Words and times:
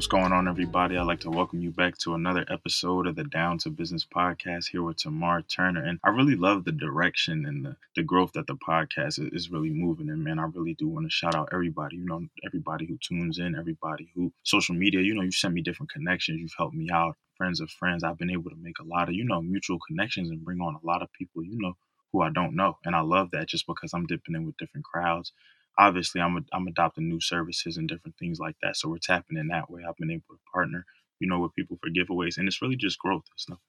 What's 0.00 0.08
going 0.08 0.32
on, 0.32 0.48
everybody? 0.48 0.96
I'd 0.96 1.06
like 1.06 1.20
to 1.20 1.30
welcome 1.30 1.60
you 1.60 1.70
back 1.72 1.98
to 1.98 2.14
another 2.14 2.46
episode 2.48 3.06
of 3.06 3.16
the 3.16 3.24
Down 3.24 3.58
to 3.58 3.68
Business 3.68 4.06
podcast 4.06 4.70
here 4.72 4.82
with 4.82 4.96
Tamar 4.96 5.42
Turner. 5.42 5.84
And 5.84 5.98
I 6.02 6.08
really 6.08 6.36
love 6.36 6.64
the 6.64 6.72
direction 6.72 7.44
and 7.44 7.66
the, 7.66 7.76
the 7.94 8.02
growth 8.02 8.32
that 8.32 8.46
the 8.46 8.56
podcast 8.66 9.18
is, 9.18 9.28
is 9.30 9.50
really 9.50 9.68
moving 9.68 10.08
in, 10.08 10.24
man. 10.24 10.38
I 10.38 10.44
really 10.44 10.72
do 10.72 10.88
want 10.88 11.04
to 11.04 11.10
shout 11.10 11.34
out 11.34 11.50
everybody, 11.52 11.96
you 11.96 12.06
know, 12.06 12.22
everybody 12.46 12.86
who 12.86 12.96
tunes 13.06 13.38
in, 13.38 13.54
everybody 13.54 14.10
who 14.14 14.32
social 14.42 14.74
media, 14.74 15.02
you 15.02 15.14
know, 15.14 15.20
you 15.20 15.32
send 15.32 15.52
me 15.52 15.60
different 15.60 15.92
connections, 15.92 16.40
you've 16.40 16.54
helped 16.56 16.74
me 16.74 16.88
out, 16.90 17.16
friends 17.36 17.60
of 17.60 17.68
friends. 17.68 18.02
I've 18.02 18.16
been 18.16 18.30
able 18.30 18.48
to 18.48 18.56
make 18.56 18.78
a 18.78 18.84
lot 18.84 19.10
of, 19.10 19.14
you 19.14 19.24
know, 19.24 19.42
mutual 19.42 19.78
connections 19.86 20.30
and 20.30 20.42
bring 20.42 20.62
on 20.62 20.78
a 20.82 20.86
lot 20.86 21.02
of 21.02 21.12
people, 21.12 21.44
you 21.44 21.58
know, 21.58 21.74
who 22.10 22.22
I 22.22 22.30
don't 22.30 22.56
know. 22.56 22.78
And 22.86 22.96
I 22.96 23.00
love 23.00 23.32
that 23.32 23.48
just 23.48 23.66
because 23.66 23.92
I'm 23.92 24.06
dipping 24.06 24.34
in 24.34 24.46
with 24.46 24.56
different 24.56 24.86
crowds 24.86 25.34
obviously 25.78 26.20
I'm 26.20 26.44
I'm 26.52 26.66
adopting 26.66 27.08
new 27.08 27.20
services 27.20 27.76
and 27.76 27.88
different 27.88 28.16
things 28.18 28.38
like 28.38 28.56
that. 28.62 28.76
So 28.76 28.88
we're 28.88 28.98
tapping 28.98 29.38
in 29.38 29.48
that 29.48 29.70
way. 29.70 29.82
I've 29.88 29.96
been 29.96 30.10
able 30.10 30.24
to 30.30 30.38
partner, 30.52 30.84
you 31.18 31.28
know, 31.28 31.40
with 31.40 31.54
people 31.54 31.78
for 31.82 31.90
giveaways, 31.90 32.38
and 32.38 32.48
it's 32.48 32.62
really 32.62 32.76
just 32.76 32.98
growth. 32.98 33.24
It's 33.34 33.48
nothing. 33.48 33.62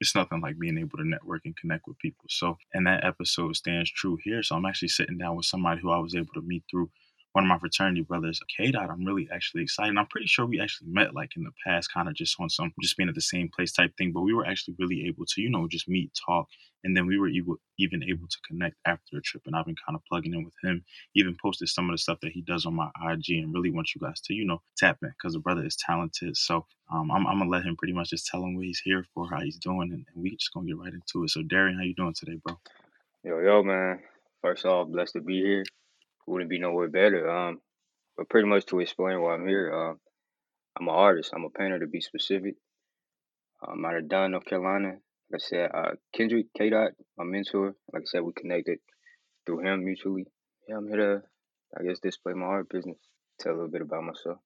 It's 0.00 0.14
nothing 0.14 0.40
like 0.40 0.58
being 0.58 0.78
able 0.78 0.96
to 0.98 1.06
network 1.08 1.42
and 1.44 1.56
connect 1.56 1.86
with 1.86 1.98
people. 1.98 2.24
So, 2.30 2.56
and 2.72 2.86
that 2.86 3.04
episode 3.04 3.54
stands 3.56 3.90
true 3.90 4.18
here. 4.24 4.42
So 4.42 4.56
I'm 4.56 4.64
actually 4.64 4.88
sitting 4.88 5.18
down 5.18 5.36
with 5.36 5.44
somebody 5.44 5.80
who 5.80 5.90
I 5.90 5.98
was 5.98 6.14
able 6.14 6.32
to 6.34 6.40
meet 6.40 6.64
through 6.70 6.90
one 7.32 7.44
of 7.44 7.48
my 7.48 7.58
fraternity 7.58 8.00
brothers, 8.00 8.40
K 8.56 8.70
Dot. 8.70 8.90
I'm 8.90 9.04
really 9.04 9.28
actually 9.32 9.62
excited. 9.62 9.96
I'm 9.96 10.06
pretty 10.06 10.26
sure 10.26 10.46
we 10.46 10.60
actually 10.60 10.88
met 10.90 11.14
like 11.14 11.36
in 11.36 11.44
the 11.44 11.52
past, 11.64 11.92
kind 11.92 12.08
of 12.08 12.14
just 12.14 12.36
on 12.40 12.48
some 12.48 12.72
just 12.80 12.96
being 12.96 13.08
at 13.08 13.14
the 13.14 13.20
same 13.20 13.50
place 13.54 13.72
type 13.72 13.92
thing. 13.96 14.12
But 14.12 14.22
we 14.22 14.32
were 14.32 14.46
actually 14.46 14.74
really 14.78 15.06
able 15.06 15.26
to, 15.26 15.40
you 15.42 15.50
know, 15.50 15.68
just 15.68 15.88
meet, 15.88 16.12
talk, 16.26 16.48
and 16.84 16.96
then 16.96 17.06
we 17.06 17.18
were 17.18 17.28
able, 17.28 17.56
even 17.78 18.02
able 18.02 18.26
to 18.28 18.36
connect 18.46 18.76
after 18.86 19.10
the 19.12 19.20
trip. 19.20 19.42
And 19.46 19.54
I've 19.54 19.66
been 19.66 19.76
kind 19.86 19.96
of 19.96 20.02
plugging 20.08 20.34
in 20.34 20.44
with 20.44 20.54
him. 20.62 20.84
Even 21.14 21.36
posted 21.40 21.68
some 21.68 21.88
of 21.88 21.94
the 21.94 21.98
stuff 21.98 22.18
that 22.22 22.32
he 22.32 22.42
does 22.42 22.66
on 22.66 22.74
my 22.74 22.88
IG, 23.10 23.30
and 23.30 23.52
really 23.54 23.70
want 23.70 23.94
you 23.94 24.00
guys 24.00 24.20
to, 24.22 24.34
you 24.34 24.44
know, 24.44 24.62
tap 24.76 24.98
in 25.02 25.10
because 25.10 25.34
the 25.34 25.40
brother 25.40 25.64
is 25.64 25.76
talented. 25.76 26.36
So 26.36 26.66
um, 26.92 27.10
I'm, 27.10 27.26
I'm, 27.26 27.38
gonna 27.38 27.50
let 27.50 27.64
him 27.64 27.76
pretty 27.76 27.92
much 27.92 28.10
just 28.10 28.26
tell 28.26 28.42
him 28.42 28.56
what 28.56 28.64
he's 28.64 28.80
here 28.84 29.04
for, 29.14 29.28
how 29.30 29.40
he's 29.40 29.58
doing, 29.58 29.92
and, 29.92 30.04
and 30.14 30.22
we 30.22 30.30
just 30.30 30.52
gonna 30.52 30.66
get 30.66 30.78
right 30.78 30.92
into 30.92 31.24
it. 31.24 31.30
So 31.30 31.42
Darion, 31.42 31.76
how 31.76 31.84
you 31.84 31.94
doing 31.94 32.14
today, 32.14 32.38
bro? 32.44 32.58
Yo, 33.24 33.38
yo, 33.40 33.62
man. 33.62 34.00
First 34.42 34.64
off, 34.64 34.88
blessed 34.88 35.14
to 35.14 35.20
be 35.20 35.40
here. 35.40 35.64
Wouldn't 36.26 36.50
be 36.50 36.58
nowhere 36.58 36.88
better. 36.88 37.28
Um, 37.28 37.60
but 38.16 38.28
pretty 38.28 38.48
much 38.48 38.66
to 38.66 38.80
explain 38.80 39.20
why 39.20 39.34
I'm 39.34 39.46
here, 39.46 39.72
uh, 39.72 39.94
I'm 40.78 40.88
an 40.88 40.94
artist. 40.94 41.32
I'm 41.34 41.44
a 41.44 41.50
painter 41.50 41.78
to 41.78 41.86
be 41.86 42.00
specific. 42.00 42.54
I'm 43.62 43.84
out 43.84 43.96
of 43.96 44.08
Dunn, 44.08 44.30
North 44.30 44.46
Carolina. 44.46 44.96
Like 45.30 45.42
I 45.42 45.46
said, 45.46 45.70
uh, 45.72 45.90
Kendrick 46.14 46.46
K 46.56 46.70
Dot, 46.70 46.92
my 47.16 47.24
mentor. 47.24 47.74
Like 47.92 48.02
I 48.02 48.06
said, 48.06 48.22
we 48.22 48.32
connected 48.32 48.78
through 49.46 49.60
him 49.60 49.84
mutually. 49.84 50.26
Yeah, 50.68 50.76
I'm 50.76 50.88
here 50.88 50.96
to, 50.96 51.22
I 51.78 51.84
guess, 51.84 52.00
display 52.00 52.32
my 52.32 52.46
art 52.46 52.68
business. 52.68 52.98
Tell 53.38 53.52
a 53.52 53.54
little 53.54 53.70
bit 53.70 53.82
about 53.82 54.04
myself. 54.04 54.38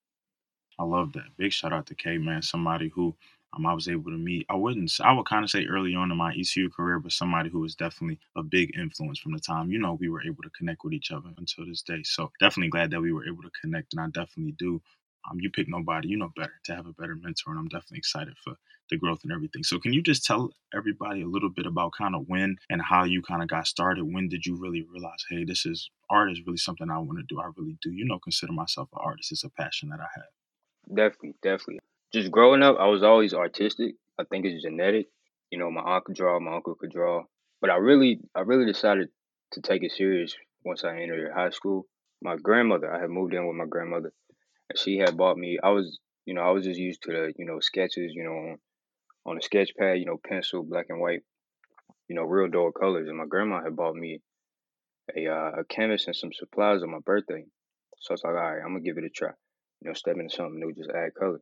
I 0.78 0.84
love 0.84 1.12
that. 1.14 1.36
Big 1.36 1.52
shout 1.52 1.72
out 1.72 1.86
to 1.86 1.94
K 1.94 2.18
man, 2.18 2.42
somebody 2.42 2.88
who 2.88 3.14
um, 3.56 3.66
I 3.66 3.72
was 3.72 3.88
able 3.88 4.10
to 4.10 4.18
meet. 4.18 4.46
I 4.48 4.56
wouldn't, 4.56 4.92
I 5.02 5.12
would 5.12 5.26
kind 5.26 5.44
of 5.44 5.50
say 5.50 5.66
early 5.66 5.94
on 5.94 6.10
in 6.10 6.16
my 6.16 6.32
ECU 6.32 6.68
career, 6.70 6.98
but 6.98 7.12
somebody 7.12 7.48
who 7.48 7.60
was 7.60 7.74
definitely 7.74 8.18
a 8.36 8.42
big 8.42 8.76
influence 8.76 9.18
from 9.18 9.32
the 9.32 9.38
time, 9.38 9.70
you 9.70 9.78
know, 9.78 9.94
we 9.94 10.08
were 10.08 10.22
able 10.22 10.42
to 10.42 10.50
connect 10.50 10.84
with 10.84 10.92
each 10.92 11.12
other 11.12 11.30
until 11.38 11.66
this 11.66 11.82
day. 11.82 12.02
So 12.04 12.30
definitely 12.40 12.70
glad 12.70 12.90
that 12.90 13.00
we 13.00 13.12
were 13.12 13.26
able 13.26 13.42
to 13.42 13.50
connect, 13.60 13.94
and 13.94 14.00
I 14.00 14.06
definitely 14.08 14.54
do. 14.58 14.82
Um, 15.30 15.40
you 15.40 15.50
pick 15.50 15.68
nobody, 15.68 16.08
you 16.08 16.18
know 16.18 16.30
better 16.36 16.52
to 16.64 16.74
have 16.74 16.86
a 16.86 16.92
better 16.92 17.14
mentor, 17.14 17.52
and 17.52 17.58
I'm 17.58 17.68
definitely 17.68 17.98
excited 17.98 18.34
for 18.44 18.54
the 18.90 18.96
growth 18.96 19.20
and 19.22 19.32
everything. 19.32 19.62
So 19.62 19.78
can 19.78 19.92
you 19.92 20.02
just 20.02 20.24
tell 20.24 20.50
everybody 20.74 21.22
a 21.22 21.26
little 21.26 21.50
bit 21.50 21.66
about 21.66 21.92
kind 21.96 22.14
of 22.14 22.24
when 22.26 22.56
and 22.70 22.82
how 22.82 23.04
you 23.04 23.22
kind 23.22 23.42
of 23.42 23.48
got 23.48 23.66
started? 23.66 24.04
When 24.04 24.28
did 24.28 24.46
you 24.46 24.56
really 24.56 24.82
realize, 24.82 25.24
hey, 25.30 25.44
this 25.44 25.66
is 25.66 25.90
art 26.10 26.30
is 26.30 26.42
really 26.46 26.58
something 26.58 26.90
I 26.90 26.98
want 26.98 27.18
to 27.18 27.24
do. 27.28 27.40
I 27.40 27.50
really 27.56 27.78
do, 27.82 27.90
you 27.90 28.04
know, 28.04 28.18
consider 28.18 28.52
myself 28.52 28.88
an 28.92 29.00
artist. 29.02 29.32
It's 29.32 29.44
a 29.44 29.50
passion 29.50 29.88
that 29.90 30.00
I 30.00 30.08
have. 30.14 30.96
Definitely, 30.96 31.34
definitely 31.42 31.80
just 32.14 32.30
growing 32.30 32.62
up, 32.62 32.76
I 32.78 32.86
was 32.86 33.02
always 33.02 33.34
artistic. 33.34 33.96
I 34.18 34.24
think 34.24 34.46
it's 34.46 34.62
genetic. 34.62 35.08
You 35.50 35.58
know, 35.58 35.70
my 35.70 35.82
aunt 35.82 36.04
could 36.04 36.14
draw, 36.14 36.38
my 36.38 36.54
uncle 36.54 36.76
could 36.76 36.92
draw, 36.92 37.24
but 37.60 37.70
I 37.70 37.76
really, 37.76 38.20
I 38.34 38.40
really 38.40 38.66
decided 38.66 39.08
to 39.52 39.60
take 39.60 39.82
it 39.82 39.92
serious 39.92 40.34
once 40.64 40.84
I 40.84 41.00
entered 41.00 41.32
high 41.34 41.50
school. 41.50 41.86
My 42.22 42.36
grandmother, 42.36 42.92
I 42.92 43.00
had 43.00 43.10
moved 43.10 43.34
in 43.34 43.46
with 43.46 43.56
my 43.56 43.66
grandmother, 43.66 44.12
and 44.70 44.78
she 44.78 44.98
had 44.98 45.16
bought 45.16 45.36
me. 45.36 45.58
I 45.62 45.70
was, 45.70 45.98
you 46.24 46.34
know, 46.34 46.42
I 46.42 46.50
was 46.50 46.64
just 46.64 46.78
used 46.78 47.02
to 47.02 47.12
the, 47.12 47.32
you 47.36 47.44
know, 47.44 47.58
sketches, 47.60 48.12
you 48.14 48.22
know, 48.22 48.56
on, 49.26 49.38
a 49.38 49.42
sketch 49.42 49.72
pad, 49.78 49.98
you 49.98 50.06
know, 50.06 50.20
pencil, 50.22 50.62
black 50.62 50.86
and 50.88 51.00
white, 51.00 51.20
you 52.08 52.16
know, 52.16 52.22
real 52.22 52.50
dull 52.50 52.72
colors. 52.72 53.08
And 53.08 53.18
my 53.18 53.26
grandma 53.26 53.62
had 53.62 53.76
bought 53.76 53.94
me 53.94 54.20
a 55.16 55.26
uh, 55.28 55.50
a 55.60 55.64
canvas 55.64 56.06
and 56.06 56.16
some 56.16 56.32
supplies 56.32 56.82
on 56.82 56.90
my 56.90 56.98
birthday. 57.04 57.44
So 58.00 58.12
I 58.12 58.14
was 58.14 58.24
like, 58.24 58.34
all 58.34 58.40
right, 58.40 58.60
I'm 58.62 58.72
gonna 58.72 58.80
give 58.80 58.98
it 58.98 59.04
a 59.04 59.10
try. 59.10 59.30
You 59.80 59.88
know, 59.88 59.94
step 59.94 60.16
into 60.18 60.34
something 60.34 60.58
new, 60.58 60.72
just 60.72 60.90
add 60.90 61.14
color. 61.18 61.40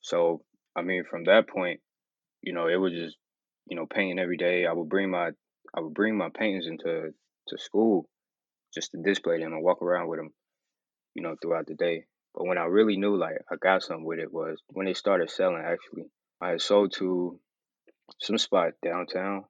So 0.00 0.42
I 0.76 0.82
mean, 0.82 1.04
from 1.08 1.24
that 1.24 1.48
point, 1.48 1.80
you 2.42 2.52
know, 2.52 2.68
it 2.68 2.76
was 2.76 2.92
just 2.92 3.16
you 3.66 3.76
know 3.76 3.86
painting 3.86 4.18
every 4.18 4.36
day. 4.36 4.66
I 4.66 4.72
would 4.72 4.88
bring 4.88 5.10
my 5.10 5.30
I 5.74 5.80
would 5.80 5.94
bring 5.94 6.16
my 6.16 6.28
paintings 6.30 6.66
into 6.66 7.10
to 7.48 7.58
school 7.58 8.08
just 8.74 8.92
to 8.92 9.02
display 9.02 9.38
them 9.38 9.52
and 9.52 9.62
walk 9.62 9.82
around 9.82 10.08
with 10.08 10.18
them, 10.18 10.30
you 11.14 11.22
know, 11.22 11.36
throughout 11.40 11.66
the 11.66 11.74
day. 11.74 12.04
But 12.34 12.46
when 12.46 12.58
I 12.58 12.64
really 12.64 12.96
knew 12.96 13.16
like 13.16 13.36
I 13.50 13.56
got 13.56 13.82
something 13.82 14.04
with 14.04 14.18
it 14.18 14.32
was 14.32 14.60
when 14.68 14.86
they 14.86 14.94
started 14.94 15.30
selling. 15.30 15.62
Actually, 15.64 16.04
I 16.40 16.56
sold 16.58 16.92
to 16.98 17.38
some 18.20 18.38
spot 18.38 18.72
downtown, 18.84 19.44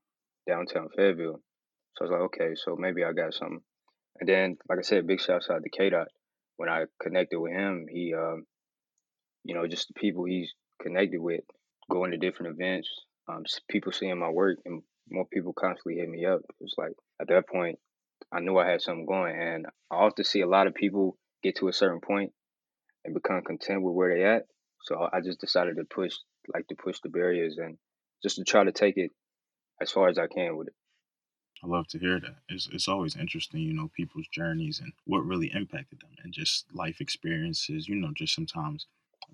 downtown 0.46 0.88
Fayetteville. 0.96 1.40
So 1.96 2.04
I 2.04 2.04
was 2.04 2.10
like, 2.12 2.20
okay, 2.22 2.54
so 2.54 2.76
maybe 2.76 3.04
I 3.04 3.12
got 3.12 3.34
something. 3.34 3.60
And 4.20 4.28
then, 4.28 4.56
like 4.68 4.78
I 4.78 4.82
said, 4.82 5.06
big 5.06 5.20
shouts 5.20 5.48
out 5.50 5.62
to 5.62 5.70
K 5.70 5.90
Dot. 5.90 6.08
When 6.56 6.68
I 6.68 6.84
connected 7.00 7.38
with 7.38 7.52
him, 7.52 7.86
he 7.88 8.14
um, 8.14 8.46
you 9.44 9.54
know, 9.54 9.66
just 9.66 9.88
the 9.88 9.94
people 9.94 10.24
he's 10.24 10.52
connected 10.82 11.20
with, 11.20 11.42
going 11.90 12.10
to 12.10 12.16
different 12.16 12.54
events, 12.54 12.88
um, 13.28 13.44
people 13.68 13.92
seeing 13.92 14.18
my 14.18 14.28
work, 14.28 14.58
and 14.64 14.82
more 15.10 15.26
people 15.26 15.52
constantly 15.52 16.00
hit 16.00 16.08
me 16.08 16.26
up. 16.26 16.40
It 16.40 16.56
was 16.60 16.74
like 16.76 16.92
at 17.20 17.28
that 17.28 17.48
point, 17.48 17.78
I 18.32 18.40
knew 18.40 18.58
I 18.58 18.68
had 18.68 18.82
something 18.82 19.06
going, 19.06 19.40
and 19.40 19.66
I 19.90 19.94
often 19.94 20.24
see 20.24 20.40
a 20.40 20.48
lot 20.48 20.66
of 20.66 20.74
people 20.74 21.16
get 21.42 21.56
to 21.56 21.68
a 21.68 21.72
certain 21.72 22.00
point 22.00 22.32
and 23.04 23.14
become 23.14 23.42
content 23.42 23.82
with 23.82 23.94
where 23.94 24.14
they 24.14 24.24
at. 24.24 24.46
So 24.82 25.08
I 25.12 25.20
just 25.20 25.40
decided 25.40 25.76
to 25.76 25.84
push, 25.84 26.14
like 26.52 26.66
to 26.68 26.74
push 26.74 27.00
the 27.00 27.08
barriers 27.08 27.58
and 27.58 27.78
just 28.22 28.36
to 28.36 28.44
try 28.44 28.64
to 28.64 28.72
take 28.72 28.96
it 28.96 29.10
as 29.80 29.90
far 29.90 30.08
as 30.08 30.18
I 30.18 30.26
can 30.26 30.56
with 30.56 30.68
it. 30.68 30.74
I 31.62 31.66
love 31.66 31.88
to 31.88 31.98
hear 31.98 32.20
that. 32.20 32.36
It's, 32.48 32.68
it's 32.72 32.88
always 32.88 33.16
interesting, 33.16 33.60
you 33.60 33.72
know, 33.72 33.90
people's 33.96 34.28
journeys 34.28 34.80
and 34.80 34.92
what 35.06 35.26
really 35.26 35.50
impacted 35.52 36.00
them 36.00 36.10
and 36.22 36.32
just 36.32 36.66
life 36.72 37.00
experiences, 37.00 37.88
you 37.88 37.96
know, 37.96 38.12
just 38.14 38.34
sometimes 38.34 38.86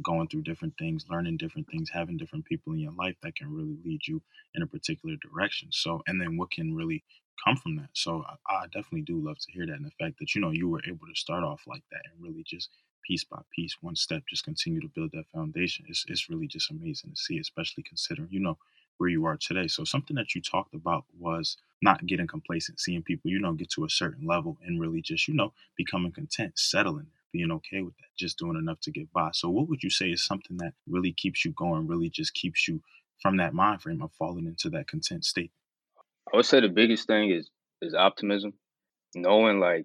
going 0.02 0.28
through 0.28 0.42
different 0.42 0.74
things, 0.78 1.04
learning 1.10 1.36
different 1.36 1.68
things, 1.68 1.90
having 1.92 2.16
different 2.16 2.46
people 2.46 2.72
in 2.72 2.80
your 2.80 2.92
life 2.92 3.16
that 3.22 3.36
can 3.36 3.54
really 3.54 3.76
lead 3.84 4.00
you 4.06 4.22
in 4.54 4.62
a 4.62 4.66
particular 4.66 5.16
direction. 5.16 5.68
So, 5.70 6.02
and 6.06 6.20
then 6.20 6.36
what 6.36 6.50
can 6.50 6.74
really 6.74 7.04
come 7.44 7.56
from 7.56 7.76
that. 7.76 7.90
So, 7.92 8.24
I, 8.48 8.54
I 8.54 8.66
definitely 8.66 9.02
do 9.02 9.24
love 9.24 9.38
to 9.38 9.52
hear 9.52 9.66
that. 9.66 9.74
And 9.74 9.84
the 9.84 10.04
fact 10.04 10.18
that, 10.18 10.34
you 10.34 10.40
know, 10.40 10.50
you 10.50 10.68
were 10.68 10.82
able 10.88 11.06
to 11.06 11.14
start 11.14 11.44
off 11.44 11.62
like 11.66 11.84
that 11.92 12.02
and 12.10 12.24
really 12.24 12.42
just 12.44 12.70
piece 13.06 13.24
by 13.24 13.40
piece, 13.54 13.76
one 13.80 13.96
step, 13.96 14.22
just 14.28 14.44
continue 14.44 14.80
to 14.80 14.88
build 14.88 15.12
that 15.12 15.28
foundation. 15.32 15.84
It's, 15.88 16.04
it's 16.08 16.28
really 16.28 16.46
just 16.46 16.70
amazing 16.70 17.10
to 17.10 17.16
see, 17.16 17.38
especially 17.38 17.82
considering, 17.82 18.28
you 18.30 18.40
know, 18.40 18.58
where 18.98 19.10
you 19.10 19.24
are 19.26 19.36
today. 19.36 19.66
So 19.66 19.84
something 19.84 20.16
that 20.16 20.34
you 20.34 20.40
talked 20.40 20.74
about 20.74 21.04
was 21.18 21.56
not 21.82 22.06
getting 22.06 22.26
complacent, 22.26 22.80
seeing 22.80 23.02
people, 23.02 23.30
you 23.30 23.40
know, 23.40 23.52
get 23.52 23.70
to 23.70 23.84
a 23.84 23.90
certain 23.90 24.26
level 24.26 24.56
and 24.64 24.80
really 24.80 25.02
just, 25.02 25.28
you 25.28 25.34
know, 25.34 25.52
becoming 25.76 26.12
content, 26.12 26.58
settling 26.58 27.06
being 27.34 27.50
okay 27.50 27.82
with 27.82 27.96
that, 27.96 28.06
just 28.16 28.38
doing 28.38 28.56
enough 28.56 28.80
to 28.80 28.92
get 28.92 29.12
by. 29.12 29.30
So, 29.32 29.50
what 29.50 29.68
would 29.68 29.82
you 29.82 29.90
say 29.90 30.06
is 30.10 30.24
something 30.24 30.56
that 30.58 30.72
really 30.86 31.12
keeps 31.12 31.44
you 31.44 31.50
going, 31.50 31.88
really 31.88 32.08
just 32.08 32.32
keeps 32.32 32.68
you 32.68 32.80
from 33.20 33.38
that 33.38 33.52
mind 33.52 33.82
frame 33.82 34.02
of 34.02 34.12
falling 34.12 34.46
into 34.46 34.70
that 34.70 34.86
content 34.86 35.24
state? 35.24 35.50
I 36.32 36.36
would 36.36 36.46
say 36.46 36.60
the 36.60 36.68
biggest 36.68 37.08
thing 37.08 37.30
is 37.30 37.50
is 37.82 37.92
optimism, 37.92 38.54
knowing 39.16 39.58
like 39.58 39.84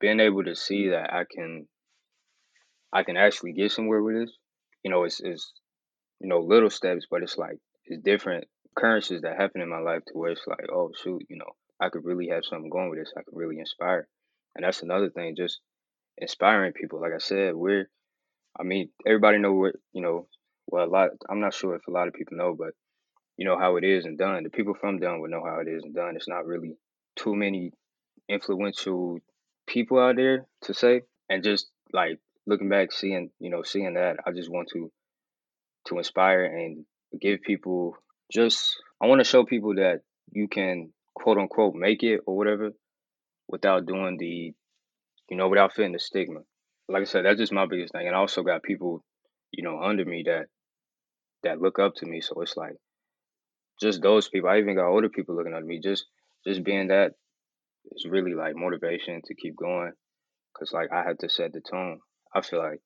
being 0.00 0.20
able 0.20 0.44
to 0.44 0.56
see 0.56 0.84
mm. 0.84 0.92
that 0.92 1.12
I 1.12 1.24
can 1.30 1.68
I 2.92 3.02
can 3.02 3.16
actually 3.16 3.52
get 3.52 3.72
somewhere 3.72 4.02
with 4.02 4.16
this. 4.16 4.36
You 4.82 4.90
know, 4.90 5.04
it's 5.04 5.20
it's 5.20 5.52
you 6.20 6.28
know 6.28 6.40
little 6.40 6.70
steps, 6.70 7.06
but 7.10 7.22
it's 7.22 7.38
like 7.38 7.58
it's 7.84 8.02
different 8.02 8.46
occurrences 8.76 9.22
that 9.22 9.36
happen 9.36 9.60
in 9.60 9.68
my 9.68 9.78
life 9.78 10.04
to 10.06 10.12
where 10.14 10.32
it's 10.32 10.46
like, 10.46 10.66
oh 10.72 10.92
shoot, 11.02 11.22
you 11.28 11.36
know, 11.36 11.52
I 11.80 11.88
could 11.88 12.04
really 12.04 12.28
have 12.28 12.44
something 12.44 12.70
going 12.70 12.90
with 12.90 12.98
this. 12.98 13.12
I 13.16 13.22
could 13.22 13.36
really 13.36 13.58
inspire, 13.58 14.06
and 14.54 14.64
that's 14.64 14.82
another 14.82 15.10
thing. 15.10 15.36
Just 15.36 15.60
inspiring 16.18 16.72
people. 16.72 17.00
Like 17.00 17.12
I 17.14 17.18
said, 17.18 17.54
we're, 17.54 17.88
I 18.58 18.62
mean, 18.62 18.90
everybody 19.06 19.38
know 19.38 19.52
what 19.52 19.76
you 19.92 20.02
know. 20.02 20.28
Well, 20.68 20.84
a 20.84 20.90
lot. 20.90 21.10
I'm 21.28 21.40
not 21.40 21.54
sure 21.54 21.76
if 21.76 21.86
a 21.86 21.92
lot 21.92 22.08
of 22.08 22.14
people 22.14 22.36
know, 22.36 22.54
but 22.54 22.72
you 23.36 23.44
know 23.44 23.58
how 23.58 23.76
it 23.76 23.84
is 23.84 24.04
and 24.04 24.18
Dunn. 24.18 24.44
The 24.44 24.50
people 24.50 24.74
from 24.74 24.98
Dunn 24.98 25.20
would 25.20 25.30
know 25.30 25.44
how 25.44 25.60
it 25.60 25.68
is 25.68 25.84
and 25.84 25.94
Dunn. 25.94 26.16
It's 26.16 26.28
not 26.28 26.46
really 26.46 26.76
too 27.16 27.34
many 27.34 27.72
influential 28.28 29.18
people 29.66 29.98
out 29.98 30.16
there 30.16 30.46
to 30.62 30.74
say. 30.74 31.02
And 31.28 31.42
just 31.42 31.68
like 31.92 32.18
looking 32.46 32.68
back, 32.68 32.92
seeing 32.92 33.30
you 33.38 33.50
know, 33.50 33.62
seeing 33.62 33.94
that, 33.94 34.16
I 34.26 34.32
just 34.32 34.50
want 34.50 34.68
to 34.72 34.90
to 35.88 35.98
inspire 35.98 36.44
and 36.44 36.84
give 37.20 37.42
people 37.42 37.96
just. 38.32 38.76
I 39.02 39.06
want 39.06 39.20
to 39.20 39.24
show 39.24 39.44
people 39.44 39.74
that 39.76 40.00
you 40.32 40.48
can 40.48 40.92
quote 41.14 41.38
unquote 41.38 41.74
make 41.74 42.02
it 42.02 42.20
or 42.26 42.36
whatever 42.36 42.70
without 43.48 43.86
doing 43.86 44.16
the 44.18 44.52
you 45.28 45.36
know, 45.36 45.48
without 45.48 45.72
fitting 45.72 45.92
the 45.92 45.98
stigma. 45.98 46.40
Like 46.88 47.02
I 47.02 47.04
said, 47.04 47.24
that's 47.24 47.38
just 47.38 47.52
my 47.52 47.66
biggest 47.66 47.92
thing. 47.92 48.06
And 48.06 48.14
I 48.14 48.20
also 48.20 48.42
got 48.42 48.62
people 48.62 49.02
you 49.52 49.62
know, 49.62 49.80
under 49.80 50.04
me 50.04 50.24
that 50.26 50.46
that 51.42 51.60
look 51.60 51.78
up 51.78 51.94
to 51.96 52.06
me. 52.06 52.20
So 52.20 52.40
it's 52.42 52.56
like 52.56 52.76
just 53.80 54.02
those 54.02 54.28
people. 54.28 54.48
I 54.48 54.58
even 54.58 54.76
got 54.76 54.88
older 54.88 55.08
people 55.08 55.36
looking 55.36 55.54
at 55.54 55.64
me. 55.64 55.80
Just 55.82 56.06
just 56.46 56.62
being 56.62 56.88
that 56.88 57.12
is 57.92 58.06
really 58.08 58.34
like 58.34 58.54
motivation 58.56 59.22
to 59.24 59.34
keep 59.34 59.56
going. 59.56 59.92
Cause 60.58 60.72
like 60.72 60.88
I 60.92 61.02
had 61.02 61.18
to 61.20 61.28
set 61.28 61.52
the 61.52 61.60
tone. 61.60 62.00
I 62.36 62.42
feel 62.42 62.58
like 62.58 62.80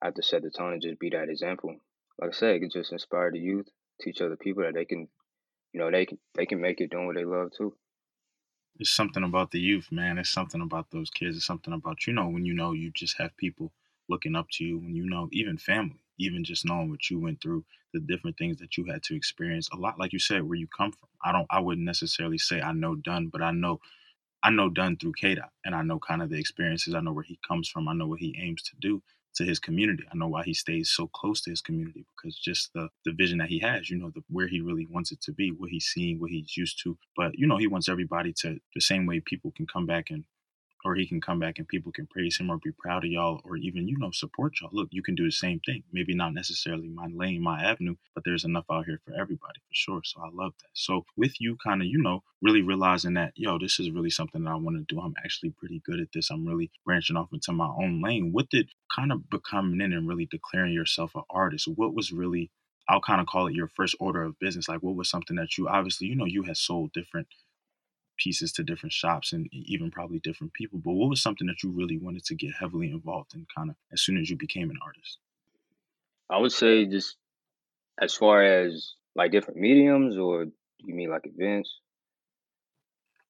I 0.00 0.06
have 0.06 0.14
to 0.14 0.22
set 0.22 0.42
the 0.42 0.50
tone 0.50 0.74
and 0.74 0.82
just 0.82 1.00
be 1.00 1.10
that 1.10 1.28
example. 1.28 1.76
Like 2.20 2.30
I 2.30 2.32
said, 2.32 2.54
it 2.54 2.60
can 2.60 2.70
just 2.70 2.92
inspire 2.92 3.32
the 3.32 3.40
youth, 3.40 3.68
teach 4.00 4.20
other 4.20 4.36
people 4.36 4.62
that 4.62 4.74
they 4.74 4.84
can, 4.84 5.08
you 5.72 5.80
know, 5.80 5.90
they 5.90 6.06
can 6.06 6.18
they 6.34 6.46
can 6.46 6.60
make 6.60 6.80
it 6.80 6.90
doing 6.90 7.06
what 7.06 7.16
they 7.16 7.24
love 7.24 7.50
too. 7.56 7.74
It's 8.78 8.90
something 8.90 9.24
about 9.24 9.50
the 9.50 9.58
youth, 9.58 9.88
man. 9.90 10.18
It's 10.18 10.30
something 10.30 10.60
about 10.60 10.90
those 10.92 11.10
kids. 11.10 11.36
It's 11.36 11.46
something 11.46 11.74
about 11.74 12.06
you 12.06 12.12
know 12.12 12.28
when 12.28 12.44
you 12.44 12.54
know 12.54 12.72
you 12.72 12.92
just 12.92 13.18
have 13.18 13.36
people 13.36 13.72
looking 14.08 14.36
up 14.36 14.46
to 14.52 14.64
you, 14.64 14.78
when 14.78 14.94
you 14.94 15.04
know 15.04 15.28
even 15.32 15.58
family, 15.58 16.00
even 16.18 16.44
just 16.44 16.64
knowing 16.64 16.88
what 16.90 17.10
you 17.10 17.18
went 17.18 17.42
through, 17.42 17.64
the 17.92 18.00
different 18.00 18.38
things 18.38 18.58
that 18.58 18.76
you 18.76 18.84
had 18.84 19.02
to 19.04 19.16
experience. 19.16 19.68
A 19.72 19.76
lot, 19.76 19.98
like 19.98 20.12
you 20.12 20.20
said, 20.20 20.44
where 20.44 20.58
you 20.58 20.68
come 20.68 20.92
from. 20.92 21.08
I 21.24 21.32
don't. 21.32 21.46
I 21.50 21.58
wouldn't 21.58 21.84
necessarily 21.86 22.38
say 22.38 22.60
I 22.60 22.72
know 22.72 22.94
Dunn, 22.94 23.28
but 23.32 23.42
I 23.42 23.50
know 23.50 23.80
I 24.42 24.50
know 24.50 24.70
Dunn 24.70 24.96
through 24.96 25.14
K 25.20 25.34
Dot, 25.34 25.50
and 25.64 25.74
I 25.74 25.82
know 25.82 25.98
kind 25.98 26.22
of 26.22 26.30
the 26.30 26.38
experiences. 26.38 26.94
I 26.94 27.00
know 27.00 27.12
where 27.12 27.24
he 27.24 27.38
comes 27.46 27.68
from. 27.68 27.88
I 27.88 27.94
know 27.94 28.06
what 28.06 28.20
he 28.20 28.36
aims 28.40 28.62
to 28.64 28.72
do 28.80 29.02
to 29.36 29.44
his 29.44 29.58
community. 29.58 30.04
I 30.12 30.16
know 30.16 30.28
why 30.28 30.44
he 30.44 30.54
stays 30.54 30.90
so 30.90 31.08
close 31.08 31.42
to 31.42 31.50
his 31.50 31.60
community 31.62 32.06
because 32.16 32.38
just 32.38 32.72
the 32.74 32.88
the 33.04 33.12
vision 33.12 33.38
that 33.38 33.48
he 33.48 33.58
has, 33.60 33.90
you 33.90 33.98
know, 33.98 34.10
the 34.14 34.22
where 34.28 34.48
he 34.48 34.60
really 34.60 34.86
wants 34.90 35.12
it 35.12 35.20
to 35.22 35.32
be, 35.32 35.50
what 35.50 35.70
he's 35.70 35.86
seeing, 35.86 36.20
what 36.20 36.30
he's 36.30 36.56
used 36.56 36.80
to. 36.84 36.98
But 37.16 37.32
you 37.38 37.46
know, 37.46 37.58
he 37.58 37.66
wants 37.66 37.88
everybody 37.88 38.32
to 38.42 38.58
the 38.74 38.80
same 38.80 39.06
way 39.06 39.20
people 39.20 39.52
can 39.56 39.66
come 39.66 39.86
back 39.86 40.10
and 40.10 40.24
or 40.86 40.94
he 40.94 41.06
can 41.06 41.20
come 41.20 41.40
back 41.40 41.58
and 41.58 41.66
people 41.66 41.92
can 41.92 42.06
praise 42.06 42.38
him 42.38 42.50
or 42.50 42.58
be 42.58 42.70
proud 42.78 43.04
of 43.04 43.10
y'all 43.10 43.40
or 43.44 43.56
even 43.56 43.88
you 43.88 43.98
know 43.98 44.10
support 44.12 44.54
y'all. 44.60 44.70
Look 44.72 44.88
you 44.92 45.02
can 45.02 45.14
do 45.16 45.24
the 45.24 45.32
same 45.32 45.60
thing. 45.66 45.82
Maybe 45.92 46.14
not 46.14 46.32
necessarily 46.32 46.88
my 46.88 47.08
lane 47.12 47.42
my 47.42 47.62
avenue 47.62 47.96
but 48.14 48.24
there's 48.24 48.44
enough 48.44 48.66
out 48.70 48.86
here 48.86 49.00
for 49.04 49.12
everybody 49.14 49.58
for 49.60 49.74
sure. 49.74 50.00
So 50.04 50.20
i 50.20 50.28
love 50.32 50.52
that. 50.60 50.70
So 50.74 51.04
with 51.16 51.40
you 51.40 51.56
kind 51.62 51.82
of 51.82 51.88
you 51.88 51.98
know 51.98 52.22
really 52.40 52.62
realizing 52.62 53.14
that 53.14 53.32
yo 53.34 53.58
this 53.58 53.80
is 53.80 53.90
really 53.90 54.10
something 54.10 54.44
that 54.44 54.50
i 54.50 54.54
want 54.54 54.76
to 54.76 54.94
do. 54.94 55.00
I'm 55.00 55.14
actually 55.24 55.50
pretty 55.50 55.82
good 55.84 56.00
at 56.00 56.08
this. 56.14 56.30
I'm 56.30 56.46
really 56.46 56.70
branching 56.84 57.16
off 57.16 57.32
into 57.32 57.52
my 57.52 57.68
own 57.68 58.00
lane. 58.02 58.30
What 58.32 58.48
did 58.50 58.70
kind 58.94 59.10
of 59.12 59.28
becoming 59.28 59.80
in 59.80 59.92
and 59.92 60.08
really 60.08 60.26
declaring 60.26 60.72
yourself 60.72 61.14
an 61.16 61.22
artist 61.30 61.68
what 61.68 61.94
was 61.94 62.12
really 62.12 62.50
I'll 62.88 63.00
kind 63.00 63.20
of 63.20 63.26
call 63.26 63.48
it 63.48 63.54
your 63.54 63.68
first 63.68 63.96
order 63.98 64.22
of 64.22 64.38
business. 64.38 64.68
Like, 64.68 64.82
what 64.82 64.94
was 64.94 65.10
something 65.10 65.36
that 65.36 65.58
you 65.58 65.68
obviously, 65.68 66.06
you 66.06 66.14
know, 66.14 66.24
you 66.24 66.44
had 66.44 66.56
sold 66.56 66.92
different 66.92 67.26
pieces 68.16 68.52
to 68.52 68.62
different 68.62 68.92
shops 68.92 69.32
and 69.32 69.48
even 69.52 69.90
probably 69.90 70.18
different 70.18 70.52
people. 70.52 70.78
But 70.82 70.92
what 70.92 71.10
was 71.10 71.22
something 71.22 71.46
that 71.46 71.62
you 71.62 71.70
really 71.70 71.98
wanted 71.98 72.24
to 72.26 72.34
get 72.34 72.52
heavily 72.58 72.90
involved 72.90 73.34
in 73.34 73.46
kind 73.56 73.70
of 73.70 73.76
as 73.92 74.02
soon 74.02 74.18
as 74.18 74.30
you 74.30 74.36
became 74.36 74.70
an 74.70 74.78
artist? 74.84 75.18
I 76.30 76.38
would 76.38 76.52
say 76.52 76.86
just 76.86 77.16
as 78.00 78.14
far 78.14 78.42
as 78.42 78.94
like 79.14 79.32
different 79.32 79.60
mediums 79.60 80.16
or 80.16 80.46
you 80.78 80.94
mean 80.94 81.10
like 81.10 81.24
events? 81.24 81.74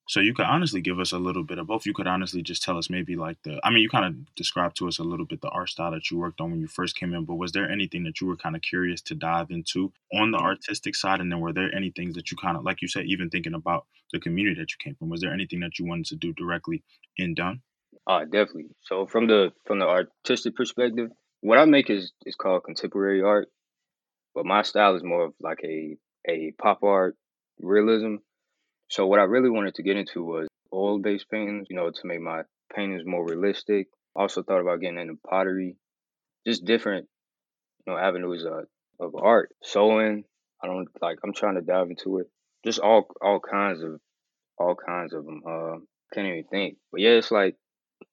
So 0.08 0.20
you 0.20 0.34
could 0.34 0.46
honestly 0.46 0.80
give 0.80 1.00
us 1.00 1.10
a 1.10 1.18
little 1.18 1.42
bit 1.42 1.58
of 1.58 1.66
both. 1.66 1.84
You 1.84 1.92
could 1.92 2.06
honestly 2.06 2.40
just 2.40 2.62
tell 2.62 2.78
us 2.78 2.88
maybe 2.88 3.16
like 3.16 3.38
the 3.42 3.60
I 3.64 3.70
mean 3.70 3.80
you 3.80 3.88
kind 3.88 4.04
of 4.04 4.34
described 4.36 4.76
to 4.78 4.86
us 4.88 4.98
a 4.98 5.04
little 5.04 5.26
bit 5.26 5.40
the 5.40 5.48
art 5.48 5.68
style 5.68 5.90
that 5.90 6.10
you 6.10 6.18
worked 6.18 6.40
on 6.40 6.52
when 6.52 6.60
you 6.60 6.68
first 6.68 6.96
came 6.96 7.12
in, 7.12 7.24
but 7.24 7.34
was 7.34 7.52
there 7.52 7.68
anything 7.68 8.04
that 8.04 8.20
you 8.20 8.28
were 8.28 8.36
kind 8.36 8.54
of 8.54 8.62
curious 8.62 9.00
to 9.02 9.14
dive 9.16 9.50
into 9.50 9.92
on 10.14 10.30
the 10.30 10.38
artistic 10.38 10.94
side 10.94 11.20
and 11.20 11.30
then 11.30 11.40
were 11.40 11.52
there 11.52 11.74
any 11.74 11.90
things 11.90 12.14
that 12.14 12.30
you 12.30 12.36
kind 12.36 12.56
of 12.56 12.62
like 12.62 12.82
you 12.82 12.88
said 12.88 13.04
even 13.06 13.30
thinking 13.30 13.54
about 13.54 13.86
the 14.12 14.20
community 14.20 14.60
that 14.60 14.70
you 14.70 14.76
came 14.78 14.94
from, 14.94 15.08
was 15.08 15.20
there 15.20 15.32
anything 15.32 15.60
that 15.60 15.78
you 15.78 15.86
wanted 15.86 16.06
to 16.06 16.16
do 16.16 16.32
directly 16.34 16.84
in 17.16 17.34
Dunn? 17.34 17.60
Uh 18.06 18.24
definitely. 18.24 18.70
So 18.82 19.06
from 19.06 19.26
the 19.26 19.52
from 19.66 19.80
the 19.80 19.86
artistic 19.86 20.54
perspective, 20.54 21.10
what 21.40 21.58
I 21.58 21.64
make 21.64 21.90
is 21.90 22.12
is 22.24 22.36
called 22.36 22.62
contemporary 22.64 23.22
art, 23.22 23.48
but 24.34 24.46
my 24.46 24.62
style 24.62 24.94
is 24.94 25.02
more 25.02 25.24
of 25.26 25.34
like 25.40 25.60
a 25.64 25.96
a 26.28 26.52
pop 26.62 26.84
art 26.84 27.16
realism. 27.60 28.16
So 28.88 29.06
what 29.06 29.20
I 29.20 29.24
really 29.24 29.50
wanted 29.50 29.74
to 29.76 29.82
get 29.82 29.96
into 29.96 30.22
was 30.22 30.48
oil 30.72 30.98
based 30.98 31.30
paintings, 31.30 31.66
you 31.70 31.76
know, 31.76 31.90
to 31.90 32.06
make 32.06 32.20
my 32.20 32.42
paintings 32.74 33.02
more 33.04 33.24
realistic. 33.24 33.88
Also 34.14 34.42
thought 34.42 34.60
about 34.60 34.80
getting 34.80 34.98
into 34.98 35.18
pottery, 35.28 35.76
just 36.46 36.64
different, 36.64 37.06
you 37.86 37.92
know, 37.92 37.98
avenues 37.98 38.44
of, 38.44 38.66
of 38.98 39.14
art. 39.14 39.50
Sewing, 39.62 40.24
I 40.62 40.66
don't 40.66 40.88
like. 41.02 41.18
I'm 41.22 41.34
trying 41.34 41.56
to 41.56 41.60
dive 41.60 41.90
into 41.90 42.18
it. 42.18 42.30
Just 42.64 42.80
all 42.80 43.08
all 43.20 43.40
kinds 43.40 43.82
of 43.82 44.00
all 44.58 44.74
kinds 44.74 45.12
of 45.12 45.24
them. 45.24 45.42
Uh, 45.46 45.76
can't 46.12 46.26
even 46.26 46.44
think. 46.44 46.76
But 46.90 47.00
yeah, 47.02 47.10
it's 47.10 47.30
like 47.30 47.56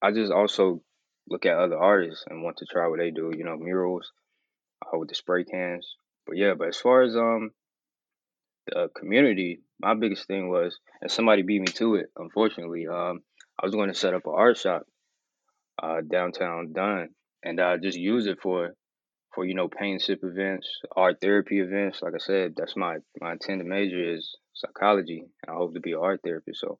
I 0.01 0.11
just 0.11 0.31
also 0.31 0.81
look 1.29 1.45
at 1.45 1.57
other 1.57 1.77
artists 1.77 2.25
and 2.29 2.43
want 2.43 2.57
to 2.57 2.65
try 2.65 2.87
what 2.87 2.99
they 2.99 3.11
do. 3.11 3.31
You 3.35 3.45
know, 3.45 3.57
murals 3.57 4.11
uh, 4.85 4.97
with 4.97 5.09
the 5.09 5.15
spray 5.15 5.45
cans. 5.45 5.95
But 6.25 6.37
yeah, 6.37 6.53
but 6.53 6.69
as 6.69 6.77
far 6.77 7.03
as 7.03 7.15
um 7.15 7.51
the 8.67 8.89
community, 8.95 9.61
my 9.79 9.93
biggest 9.93 10.27
thing 10.27 10.49
was, 10.49 10.77
and 11.01 11.11
somebody 11.11 11.41
beat 11.41 11.61
me 11.61 11.67
to 11.67 11.95
it. 11.95 12.07
Unfortunately, 12.17 12.87
um, 12.87 13.21
I 13.61 13.65
was 13.65 13.75
going 13.75 13.89
to 13.89 13.95
set 13.95 14.13
up 14.13 14.25
an 14.25 14.33
art 14.35 14.57
shop 14.57 14.83
uh, 15.81 16.01
downtown 16.01 16.73
Dunn, 16.73 17.09
and 17.43 17.59
I 17.59 17.77
just 17.77 17.97
use 17.97 18.27
it 18.27 18.39
for 18.41 18.75
for 19.33 19.45
you 19.45 19.55
know 19.55 19.67
paint 19.67 20.01
sip 20.01 20.19
events, 20.23 20.69
art 20.95 21.17
therapy 21.21 21.59
events. 21.59 22.01
Like 22.01 22.13
I 22.15 22.19
said, 22.19 22.53
that's 22.55 22.75
my 22.75 22.97
my 23.19 23.33
intended 23.33 23.67
major 23.67 24.13
is 24.13 24.35
psychology, 24.53 25.19
and 25.19 25.53
I 25.53 25.57
hope 25.57 25.73
to 25.73 25.79
be 25.79 25.93
an 25.93 25.99
art 26.01 26.21
therapist. 26.23 26.59
So 26.59 26.79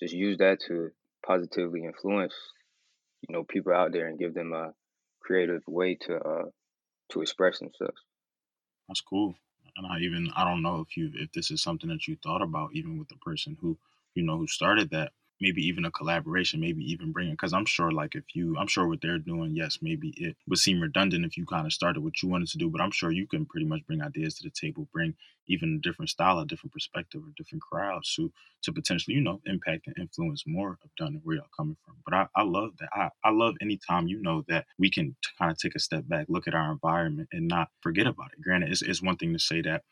just 0.00 0.14
use 0.14 0.38
that 0.38 0.60
to 0.68 0.90
positively 1.26 1.84
influence 1.84 2.34
you 3.22 3.34
know 3.34 3.44
people 3.44 3.72
out 3.72 3.92
there 3.92 4.06
and 4.08 4.18
give 4.18 4.34
them 4.34 4.52
a 4.52 4.72
creative 5.20 5.62
way 5.66 5.96
to 6.02 6.16
uh, 6.16 6.44
to 7.12 7.22
express 7.22 7.58
themselves. 7.58 8.00
That's 8.88 9.00
cool. 9.00 9.34
And 9.76 9.86
I 9.86 10.00
even 10.00 10.30
I 10.36 10.44
don't 10.44 10.62
know 10.62 10.80
if 10.80 10.96
you 10.96 11.10
if 11.14 11.32
this 11.32 11.50
is 11.50 11.62
something 11.62 11.90
that 11.90 12.08
you 12.08 12.16
thought 12.22 12.42
about 12.42 12.70
even 12.74 12.98
with 12.98 13.08
the 13.08 13.16
person 13.16 13.56
who 13.60 13.78
you 14.14 14.22
know 14.22 14.38
who 14.38 14.46
started 14.46 14.90
that 14.90 15.12
maybe 15.40 15.66
even 15.66 15.84
a 15.84 15.90
collaboration, 15.90 16.60
maybe 16.60 16.82
even 16.90 17.12
bringing 17.12 17.34
because 17.34 17.52
I'm 17.52 17.66
sure 17.66 17.90
like 17.90 18.14
if 18.14 18.24
you 18.34 18.56
I'm 18.58 18.66
sure 18.68 18.88
what 18.88 19.00
they're 19.00 19.18
doing, 19.18 19.54
yes, 19.54 19.78
maybe 19.82 20.14
it 20.16 20.36
would 20.48 20.58
seem 20.58 20.80
redundant 20.80 21.24
if 21.24 21.36
you 21.36 21.46
kind 21.46 21.66
of 21.66 21.72
started 21.72 22.02
what 22.02 22.22
you 22.22 22.28
wanted 22.28 22.48
to 22.48 22.58
do, 22.58 22.70
but 22.70 22.80
I'm 22.80 22.90
sure 22.90 23.10
you 23.10 23.26
can 23.26 23.46
pretty 23.46 23.66
much 23.66 23.86
bring 23.86 24.02
ideas 24.02 24.34
to 24.36 24.44
the 24.44 24.50
table, 24.50 24.88
bring 24.92 25.14
even 25.48 25.76
a 25.76 25.86
different 25.88 26.10
style, 26.10 26.38
a 26.38 26.46
different 26.46 26.72
perspective, 26.72 27.22
or 27.22 27.32
different 27.36 27.62
crowds 27.62 28.14
to 28.16 28.32
to 28.62 28.72
potentially, 28.72 29.14
you 29.14 29.20
know, 29.22 29.40
impact 29.46 29.86
and 29.86 29.96
influence 29.98 30.44
more 30.46 30.78
of 30.82 30.90
Dunn 30.96 31.08
and 31.08 31.20
where 31.24 31.36
y'all 31.36 31.46
coming 31.56 31.76
from. 31.84 31.96
But 32.04 32.14
I, 32.14 32.26
I 32.34 32.42
love 32.42 32.72
that. 32.80 32.88
I, 32.92 33.10
I 33.24 33.30
love 33.30 33.54
anytime 33.60 34.08
you 34.08 34.20
know 34.22 34.44
that 34.48 34.66
we 34.78 34.90
can 34.90 35.16
kind 35.38 35.50
of 35.50 35.58
take 35.58 35.74
a 35.74 35.80
step 35.80 36.08
back, 36.08 36.26
look 36.28 36.48
at 36.48 36.54
our 36.54 36.72
environment 36.72 37.28
and 37.32 37.48
not 37.48 37.68
forget 37.80 38.06
about 38.06 38.32
it. 38.32 38.42
Granted, 38.42 38.70
it's, 38.70 38.82
it's 38.82 39.02
one 39.02 39.16
thing 39.16 39.32
to 39.32 39.38
say 39.38 39.60
that 39.62 39.82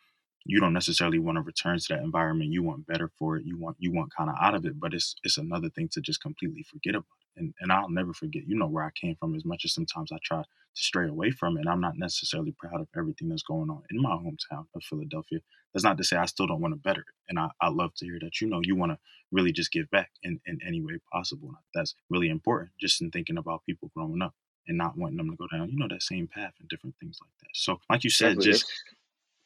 you 0.47 0.61
don't 0.61 0.73
necessarily 0.75 1.19
want 1.19 1.37
to 1.37 1.43
return 1.43 1.79
to 1.79 1.87
that 1.91 2.03
environment. 2.03 2.53
You 2.53 2.63
want 2.63 2.87
better 2.87 3.11
for 3.19 3.37
it. 3.37 3.47
You 3.47 3.57
want 3.57 3.77
you 3.79 3.93
want 3.93 4.15
kind 4.15 4.29
of 4.29 4.37
out 4.41 4.55
of 4.55 4.67
it. 4.67 4.79
But 4.79 4.93
it's 4.93 5.17
it's 5.25 5.39
another 5.39 5.71
thing 5.71 5.89
to 5.93 6.01
just 6.01 6.21
completely 6.21 6.63
forget 6.63 6.95
about 6.95 7.07
it. 7.23 7.41
And 7.41 7.55
and 7.61 7.73
I'll 7.73 7.89
never 7.89 8.13
forget. 8.13 8.47
You 8.47 8.57
know 8.59 8.67
where 8.67 8.85
I 8.85 8.91
came 8.91 9.17
from. 9.17 9.35
As 9.35 9.45
much 9.45 9.65
as 9.65 9.73
sometimes 9.73 10.13
I 10.13 10.19
try 10.23 10.43
to 10.43 10.49
stray 10.75 11.09
away 11.09 11.31
from 11.31 11.57
it, 11.57 11.61
And 11.61 11.71
I'm 11.71 11.81
not 11.81 11.97
necessarily 11.97 12.53
proud 12.59 12.81
of 12.81 12.89
everything 12.97 13.29
that's 13.29 13.43
going 13.43 13.71
on 13.71 13.83
in 13.91 14.03
my 14.03 14.11
hometown 14.11 14.67
of 14.75 14.83
Philadelphia. 14.83 15.39
That's 15.73 15.85
not 15.85 15.97
to 15.99 16.05
say 16.05 16.17
I 16.17 16.27
still 16.27 16.47
don't 16.47 16.61
want 16.61 16.75
to 16.75 16.81
better 16.81 17.01
it. 17.01 17.15
And 17.29 17.39
I, 17.39 17.49
I 17.61 17.69
love 17.69 17.95
to 17.97 18.05
hear 18.05 18.19
that 18.21 18.41
you 18.41 18.49
know 18.49 18.61
you 18.63 18.77
want 18.77 18.93
to 18.93 18.99
really 19.33 19.53
just 19.53 19.73
give 19.73 19.91
back 19.91 20.11
in, 20.23 20.41
in 20.47 20.59
any 20.67 20.83
way 20.83 20.99
possible. 21.13 21.49
And 21.49 21.57
that's 21.75 21.95
really 22.11 22.29
important. 22.29 22.71
Just 22.79 23.01
in 23.01 23.11
thinking 23.11 23.39
about 23.39 23.65
people 23.65 23.91
growing 23.95 24.21
up 24.21 24.35
and 24.69 24.77
not 24.77 24.97
wanting 24.97 25.17
them 25.17 25.31
to 25.31 25.37
go 25.37 25.47
down, 25.51 25.71
you 25.71 25.79
know, 25.79 25.89
that 25.89 26.03
same 26.03 26.27
path 26.27 26.53
and 26.61 26.69
different 26.69 26.97
things 27.01 27.19
like 27.21 27.31
that. 27.41 27.51
So, 27.55 27.81
like 27.91 28.05
you 28.05 28.11
said, 28.11 28.41
just 28.41 28.67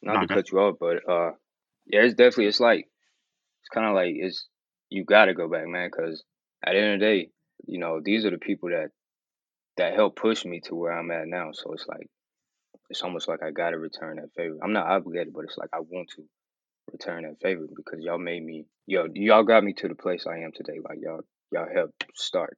not 0.01 0.21
to 0.21 0.27
cut 0.27 0.51
you 0.51 0.59
off, 0.59 0.75
but 0.79 1.09
uh, 1.09 1.31
yeah, 1.85 2.01
it's 2.01 2.15
definitely 2.15 2.47
it's 2.47 2.59
like 2.59 2.87
it's 3.61 3.69
kind 3.73 3.87
of 3.87 3.95
like 3.95 4.13
it's 4.15 4.47
you 4.89 5.03
got 5.05 5.25
to 5.25 5.33
go 5.33 5.47
back, 5.49 5.67
man, 5.67 5.89
because 5.91 6.23
at 6.65 6.73
the 6.73 6.79
end 6.79 6.93
of 6.95 6.99
the 6.99 7.05
day, 7.05 7.29
you 7.67 7.79
know, 7.79 8.01
these 8.03 8.25
are 8.25 8.31
the 8.31 8.37
people 8.37 8.69
that 8.69 8.89
that 9.77 9.93
help 9.93 10.15
push 10.15 10.45
me 10.45 10.61
to 10.61 10.75
where 10.75 10.91
I'm 10.91 11.11
at 11.11 11.27
now. 11.27 11.51
So 11.53 11.73
it's 11.73 11.87
like 11.87 12.07
it's 12.89 13.01
almost 13.01 13.27
like 13.27 13.43
I 13.43 13.51
got 13.51 13.71
to 13.71 13.77
return 13.77 14.17
that 14.17 14.33
favor. 14.35 14.57
I'm 14.63 14.73
not 14.73 14.87
obligated, 14.87 15.33
but 15.33 15.45
it's 15.45 15.57
like 15.57 15.69
I 15.73 15.79
want 15.79 16.09
to 16.15 16.23
return 16.91 17.23
that 17.23 17.39
favor 17.41 17.65
because 17.75 18.03
y'all 18.03 18.17
made 18.17 18.43
me, 18.43 18.65
yo, 18.87 19.07
y'all 19.13 19.43
got 19.43 19.63
me 19.63 19.73
to 19.73 19.87
the 19.87 19.95
place 19.95 20.25
I 20.27 20.39
am 20.39 20.51
today. 20.53 20.79
Like 20.83 20.99
y'all, 21.01 21.21
y'all 21.51 21.67
helped 21.73 22.05
start. 22.15 22.57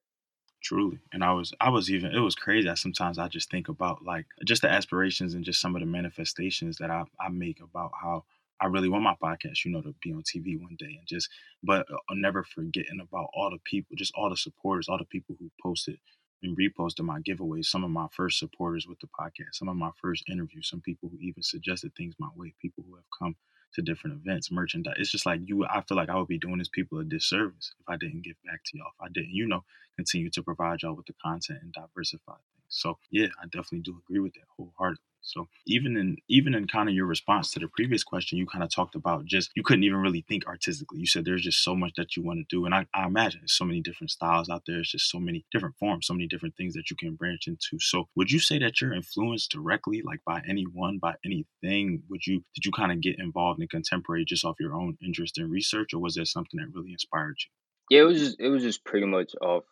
Truly. 0.61 0.99
And 1.11 1.23
I 1.23 1.33
was 1.33 1.53
I 1.59 1.69
was 1.69 1.89
even 1.89 2.11
it 2.13 2.19
was 2.19 2.35
crazy. 2.35 2.69
I 2.69 2.75
sometimes 2.75 3.17
I 3.17 3.27
just 3.27 3.49
think 3.49 3.67
about 3.67 4.05
like 4.05 4.27
just 4.45 4.61
the 4.61 4.69
aspirations 4.69 5.33
and 5.33 5.43
just 5.43 5.59
some 5.59 5.75
of 5.75 5.79
the 5.81 5.87
manifestations 5.87 6.77
that 6.77 6.91
I, 6.91 7.03
I 7.19 7.29
make 7.29 7.59
about 7.61 7.91
how 7.99 8.25
I 8.59 8.67
really 8.67 8.87
want 8.89 9.03
my 9.03 9.15
podcast, 9.21 9.65
you 9.65 9.71
know, 9.71 9.81
to 9.81 9.95
be 10.03 10.13
on 10.13 10.21
TV 10.23 10.57
one 10.57 10.75
day 10.77 10.95
and 10.99 11.07
just 11.07 11.29
but 11.63 11.87
uh, 11.91 11.97
never 12.13 12.43
forgetting 12.43 12.99
about 13.01 13.29
all 13.33 13.49
the 13.49 13.57
people, 13.63 13.95
just 13.97 14.13
all 14.15 14.29
the 14.29 14.37
supporters, 14.37 14.87
all 14.87 14.99
the 14.99 15.05
people 15.05 15.35
who 15.39 15.49
posted 15.61 15.97
and 16.43 16.55
reposted 16.57 17.05
my 17.05 17.19
giveaways, 17.21 17.65
some 17.65 17.83
of 17.83 17.89
my 17.89 18.07
first 18.11 18.37
supporters 18.37 18.85
with 18.87 18.99
the 18.99 19.07
podcast, 19.19 19.53
some 19.53 19.67
of 19.67 19.75
my 19.75 19.91
first 19.99 20.23
interviews, 20.29 20.69
some 20.69 20.81
people 20.81 21.09
who 21.09 21.17
even 21.21 21.41
suggested 21.41 21.91
things 21.95 22.13
my 22.19 22.29
way, 22.35 22.53
people 22.61 22.83
who 22.87 22.95
have 22.95 23.05
come 23.17 23.35
to 23.73 23.81
different 23.81 24.21
events, 24.21 24.51
merchandise. 24.51 24.95
It's 24.97 25.11
just 25.11 25.25
like 25.25 25.41
you. 25.45 25.65
I 25.65 25.81
feel 25.81 25.97
like 25.97 26.09
I 26.09 26.17
would 26.17 26.27
be 26.27 26.37
doing 26.37 26.57
these 26.57 26.69
people 26.69 26.99
a 26.99 27.03
disservice 27.03 27.73
if 27.79 27.87
I 27.87 27.97
didn't 27.97 28.23
give 28.23 28.35
back 28.45 28.63
to 28.65 28.77
y'all. 28.77 28.91
If 28.99 29.01
I 29.05 29.09
didn't, 29.09 29.31
you 29.31 29.47
know, 29.47 29.63
continue 29.95 30.29
to 30.31 30.43
provide 30.43 30.81
y'all 30.81 30.95
with 30.95 31.05
the 31.05 31.13
content 31.23 31.59
and 31.61 31.73
diversify 31.73 32.33
things. 32.33 32.65
So 32.69 32.97
yeah, 33.09 33.27
I 33.41 33.45
definitely 33.45 33.81
do 33.81 34.01
agree 34.05 34.19
with 34.19 34.33
that 34.33 34.47
wholeheartedly. 34.57 35.03
So 35.21 35.47
even 35.67 35.97
in 35.97 36.17
even 36.27 36.55
in 36.55 36.67
kind 36.67 36.89
of 36.89 36.95
your 36.95 37.05
response 37.05 37.51
to 37.51 37.59
the 37.59 37.67
previous 37.67 38.03
question, 38.03 38.37
you 38.37 38.45
kind 38.45 38.63
of 38.63 38.73
talked 38.73 38.95
about 38.95 39.25
just 39.25 39.51
you 39.55 39.63
couldn't 39.63 39.83
even 39.83 39.99
really 39.99 40.25
think 40.27 40.47
artistically. 40.47 40.99
You 40.99 41.05
said 41.05 41.25
there's 41.25 41.43
just 41.43 41.63
so 41.63 41.75
much 41.75 41.93
that 41.97 42.15
you 42.15 42.23
want 42.23 42.39
to 42.39 42.45
do, 42.55 42.65
and 42.65 42.73
I, 42.73 42.87
I 42.93 43.05
imagine 43.05 43.41
there's 43.41 43.57
so 43.57 43.65
many 43.65 43.81
different 43.81 44.11
styles 44.11 44.49
out 44.49 44.63
there. 44.65 44.79
It's 44.79 44.91
just 44.91 45.09
so 45.09 45.19
many 45.19 45.45
different 45.51 45.75
forms, 45.77 46.07
so 46.07 46.13
many 46.13 46.27
different 46.27 46.55
things 46.55 46.73
that 46.73 46.89
you 46.89 46.95
can 46.95 47.15
branch 47.15 47.47
into. 47.47 47.79
So 47.79 48.07
would 48.15 48.31
you 48.31 48.39
say 48.39 48.59
that 48.59 48.81
you're 48.81 48.93
influenced 48.93 49.51
directly, 49.51 50.01
like 50.03 50.21
by 50.25 50.41
anyone, 50.47 50.99
by 50.99 51.15
anything? 51.23 52.03
Would 52.09 52.25
you 52.25 52.43
did 52.55 52.65
you 52.65 52.71
kind 52.71 52.91
of 52.91 53.01
get 53.01 53.19
involved 53.19 53.61
in 53.61 53.67
contemporary 53.67 54.25
just 54.25 54.45
off 54.45 54.57
your 54.59 54.75
own 54.75 54.97
interest 55.03 55.37
in 55.37 55.49
research, 55.49 55.93
or 55.93 55.99
was 55.99 56.15
there 56.15 56.25
something 56.25 56.59
that 56.59 56.73
really 56.73 56.91
inspired 56.91 57.37
you? 57.39 57.95
Yeah, 57.95 58.03
it 58.03 58.05
was 58.05 58.19
just 58.19 58.39
it 58.39 58.49
was 58.49 58.63
just 58.63 58.83
pretty 58.85 59.05
much 59.05 59.33
off 59.41 59.63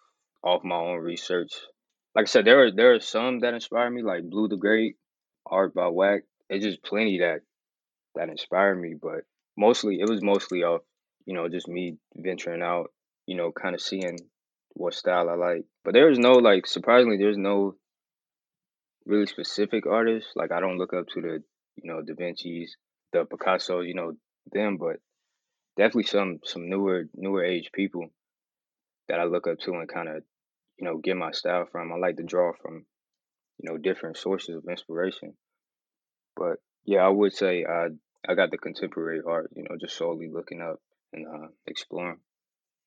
off 0.44 0.64
my 0.64 0.76
own 0.76 1.00
research. 1.00 1.54
Like 2.16 2.24
I 2.24 2.28
said, 2.28 2.46
there 2.46 2.66
are 2.66 2.72
there 2.72 2.94
are 2.94 3.00
some 3.00 3.40
that 3.42 3.54
inspire 3.54 3.90
me, 3.90 4.02
like 4.02 4.30
Blue 4.30 4.48
the 4.48 4.58
Great, 4.58 4.96
Art 5.50 5.74
by 5.74 5.88
Whack. 5.88 6.24
It's 6.50 6.66
just 6.66 6.84
plenty 6.84 7.20
that 7.20 7.42
that 8.16 8.30
inspired 8.30 8.80
me, 8.80 8.96
but 9.00 9.22
mostly 9.58 10.00
it 10.00 10.10
was 10.10 10.22
mostly 10.22 10.64
off, 10.64 10.82
you 11.26 11.34
know, 11.34 11.48
just 11.48 11.68
me 11.68 11.98
venturing 12.16 12.62
out, 12.62 12.92
you 13.26 13.36
know, 13.36 13.52
kind 13.52 13.76
of 13.76 13.82
seeing 13.82 14.18
what 14.74 14.94
style 14.94 15.30
I 15.30 15.36
like. 15.36 15.66
But 15.84 15.94
there 15.94 16.10
is 16.10 16.20
no 16.20 16.34
like 16.34 16.66
surprisingly, 16.66 17.18
there's 17.18 17.38
no 17.38 17.76
really 19.06 19.28
specific 19.28 19.86
artists. 19.86 20.32
Like 20.36 20.52
I 20.52 20.60
don't 20.60 20.78
look 20.78 20.94
up 20.94 21.08
to 21.10 21.22
the, 21.22 21.44
you 21.76 21.92
know, 21.92 22.02
Da 22.02 22.14
Vinci's, 22.14 22.76
the 23.14 23.26
Picasso's, 23.26 23.88
you 23.88 23.96
know, 23.96 24.14
them, 24.52 24.78
but 24.78 24.98
definitely 25.78 26.04
some 26.04 26.40
some 26.44 26.70
newer 26.70 27.06
newer 27.16 27.44
age 27.44 27.70
people 27.74 28.08
that 29.08 29.20
I 29.20 29.26
look 29.26 29.48
up 29.48 29.60
to 29.60 29.74
and 29.74 29.90
kind 29.90 30.08
of, 30.08 30.24
you 30.78 30.86
know, 30.86 30.98
get 30.98 31.18
my 31.18 31.32
style 31.32 31.68
from. 31.72 31.92
I 31.92 31.98
like 31.98 32.18
to 32.18 32.24
draw 32.24 32.52
from, 32.62 32.86
you 33.60 33.70
know, 33.70 33.78
different 33.78 34.18
sources 34.18 34.56
of 34.56 34.66
inspiration. 34.70 35.34
But 36.36 36.58
yeah, 36.86 37.06
I 37.06 37.10
would 37.10 37.34
say 37.34 37.66
I 37.66 37.90
I 38.28 38.36
got 38.36 38.52
the 38.52 38.58
contemporary 38.58 39.22
art, 39.26 39.52
you 39.56 39.64
know, 39.64 39.78
just 39.80 39.98
solely 39.98 40.30
looking 40.30 40.62
up 40.62 40.82
and 41.14 41.28
uh, 41.28 41.48
exploring. 41.68 42.20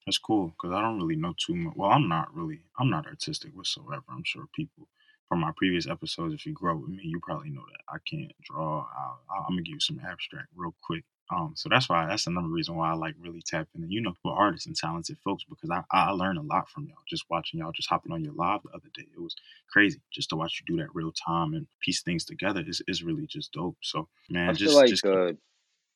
That's 0.06 0.18
cool 0.18 0.48
because 0.48 0.74
I 0.74 0.80
don't 0.80 0.98
really 0.98 1.16
know 1.16 1.34
too 1.38 1.54
much. 1.54 1.74
Well, 1.76 1.90
I'm 1.90 2.08
not 2.08 2.34
really. 2.34 2.60
I'm 2.78 2.90
not 2.90 3.06
artistic 3.06 3.54
whatsoever. 3.54 4.02
I'm 4.08 4.24
sure 4.24 4.46
people 4.54 4.88
from 5.28 5.40
my 5.40 5.52
previous 5.56 5.86
episodes, 5.88 6.34
if 6.34 6.44
you 6.44 6.52
grow 6.52 6.76
with 6.76 6.90
me, 6.90 7.00
you 7.04 7.20
probably 7.20 7.50
know 7.50 7.64
that 7.72 7.80
I 7.88 7.98
can't 8.06 8.32
draw. 8.42 8.80
I, 8.82 9.36
I'm 9.38 9.52
gonna 9.52 9.62
give 9.62 9.74
you 9.74 9.80
some 9.80 10.00
abstract 10.04 10.48
real 10.54 10.74
quick. 10.82 11.04
Um, 11.32 11.52
so 11.56 11.68
that's 11.70 11.88
why 11.88 12.06
that's 12.06 12.26
another 12.26 12.48
reason 12.48 12.76
why 12.76 12.90
I 12.90 12.94
like 12.94 13.14
really 13.18 13.40
tapping 13.40 13.82
in, 13.82 13.90
you 13.90 14.02
know, 14.02 14.14
with 14.22 14.34
artists 14.36 14.66
and 14.66 14.76
talented 14.76 15.16
folks 15.24 15.44
because 15.48 15.70
I 15.70 15.82
I 15.90 16.10
learn 16.10 16.36
a 16.36 16.42
lot 16.42 16.68
from 16.68 16.86
y'all 16.86 16.98
just 17.08 17.24
watching 17.30 17.60
y'all 17.60 17.72
just 17.72 17.88
hopping 17.88 18.12
on 18.12 18.22
your 18.22 18.34
live 18.34 18.62
the 18.62 18.70
other 18.70 18.88
day. 18.94 19.06
It 19.14 19.20
was 19.20 19.34
crazy 19.70 20.00
just 20.10 20.28
to 20.30 20.36
watch 20.36 20.60
you 20.60 20.76
do 20.76 20.82
that 20.82 20.94
real 20.94 21.12
time 21.12 21.54
and 21.54 21.66
piece 21.80 22.02
things 22.02 22.24
together. 22.24 22.62
Is 22.66 22.82
is 22.86 23.02
really 23.02 23.26
just 23.26 23.52
dope. 23.52 23.76
So 23.80 24.08
I 24.28 24.32
man, 24.32 24.54
feel 24.54 24.66
just 24.66 24.76
like 24.76 24.90
just 24.90 25.02
the 25.04 25.38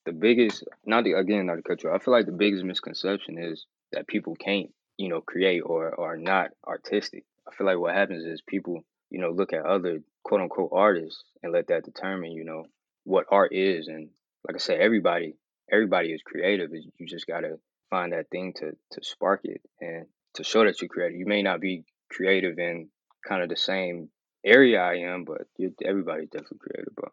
the 0.06 0.12
biggest 0.12 0.64
not 0.86 1.04
the, 1.04 1.12
again 1.12 1.46
not 1.46 1.56
to 1.56 1.62
cut 1.62 1.82
you 1.82 1.90
I 1.90 1.98
feel 1.98 2.12
like 2.12 2.26
the 2.26 2.32
biggest 2.32 2.64
misconception 2.64 3.36
is 3.38 3.66
that 3.92 4.06
people 4.06 4.36
can't, 4.36 4.70
you 4.96 5.08
know, 5.08 5.20
create 5.20 5.60
or 5.60 5.90
or 5.90 6.12
are 6.12 6.16
not 6.16 6.50
artistic. 6.66 7.24
I 7.46 7.54
feel 7.54 7.66
like 7.66 7.78
what 7.78 7.94
happens 7.94 8.24
is 8.24 8.40
people, 8.40 8.84
you 9.10 9.20
know, 9.20 9.30
look 9.30 9.52
at 9.52 9.66
other 9.66 10.02
quote 10.24 10.40
unquote 10.40 10.70
artists 10.72 11.22
and 11.42 11.52
let 11.52 11.68
that 11.68 11.84
determine, 11.84 12.32
you 12.32 12.44
know, 12.44 12.66
what 13.04 13.26
art 13.30 13.52
is. 13.52 13.88
And 13.88 14.08
like 14.46 14.56
I 14.56 14.58
said, 14.58 14.80
everybody 14.80 15.36
everybody 15.70 16.12
is 16.12 16.22
creative. 16.22 16.70
You 16.72 17.06
just 17.06 17.26
gotta 17.26 17.58
find 17.90 18.12
that 18.12 18.30
thing 18.30 18.52
to 18.58 18.72
to 18.92 19.00
spark 19.02 19.40
it 19.44 19.60
and 19.80 20.06
to 20.34 20.44
show 20.44 20.64
that 20.64 20.80
you're 20.80 20.88
creative. 20.88 21.18
You 21.18 21.26
may 21.26 21.42
not 21.42 21.60
be 21.60 21.84
creative 22.10 22.58
in 22.58 22.88
kind 23.26 23.42
of 23.42 23.48
the 23.48 23.56
same 23.56 24.10
area 24.44 24.80
I 24.80 24.96
am, 24.96 25.24
but 25.24 25.42
everybody's 25.84 26.28
definitely 26.28 26.58
creative, 26.60 26.94
bro. 26.94 27.10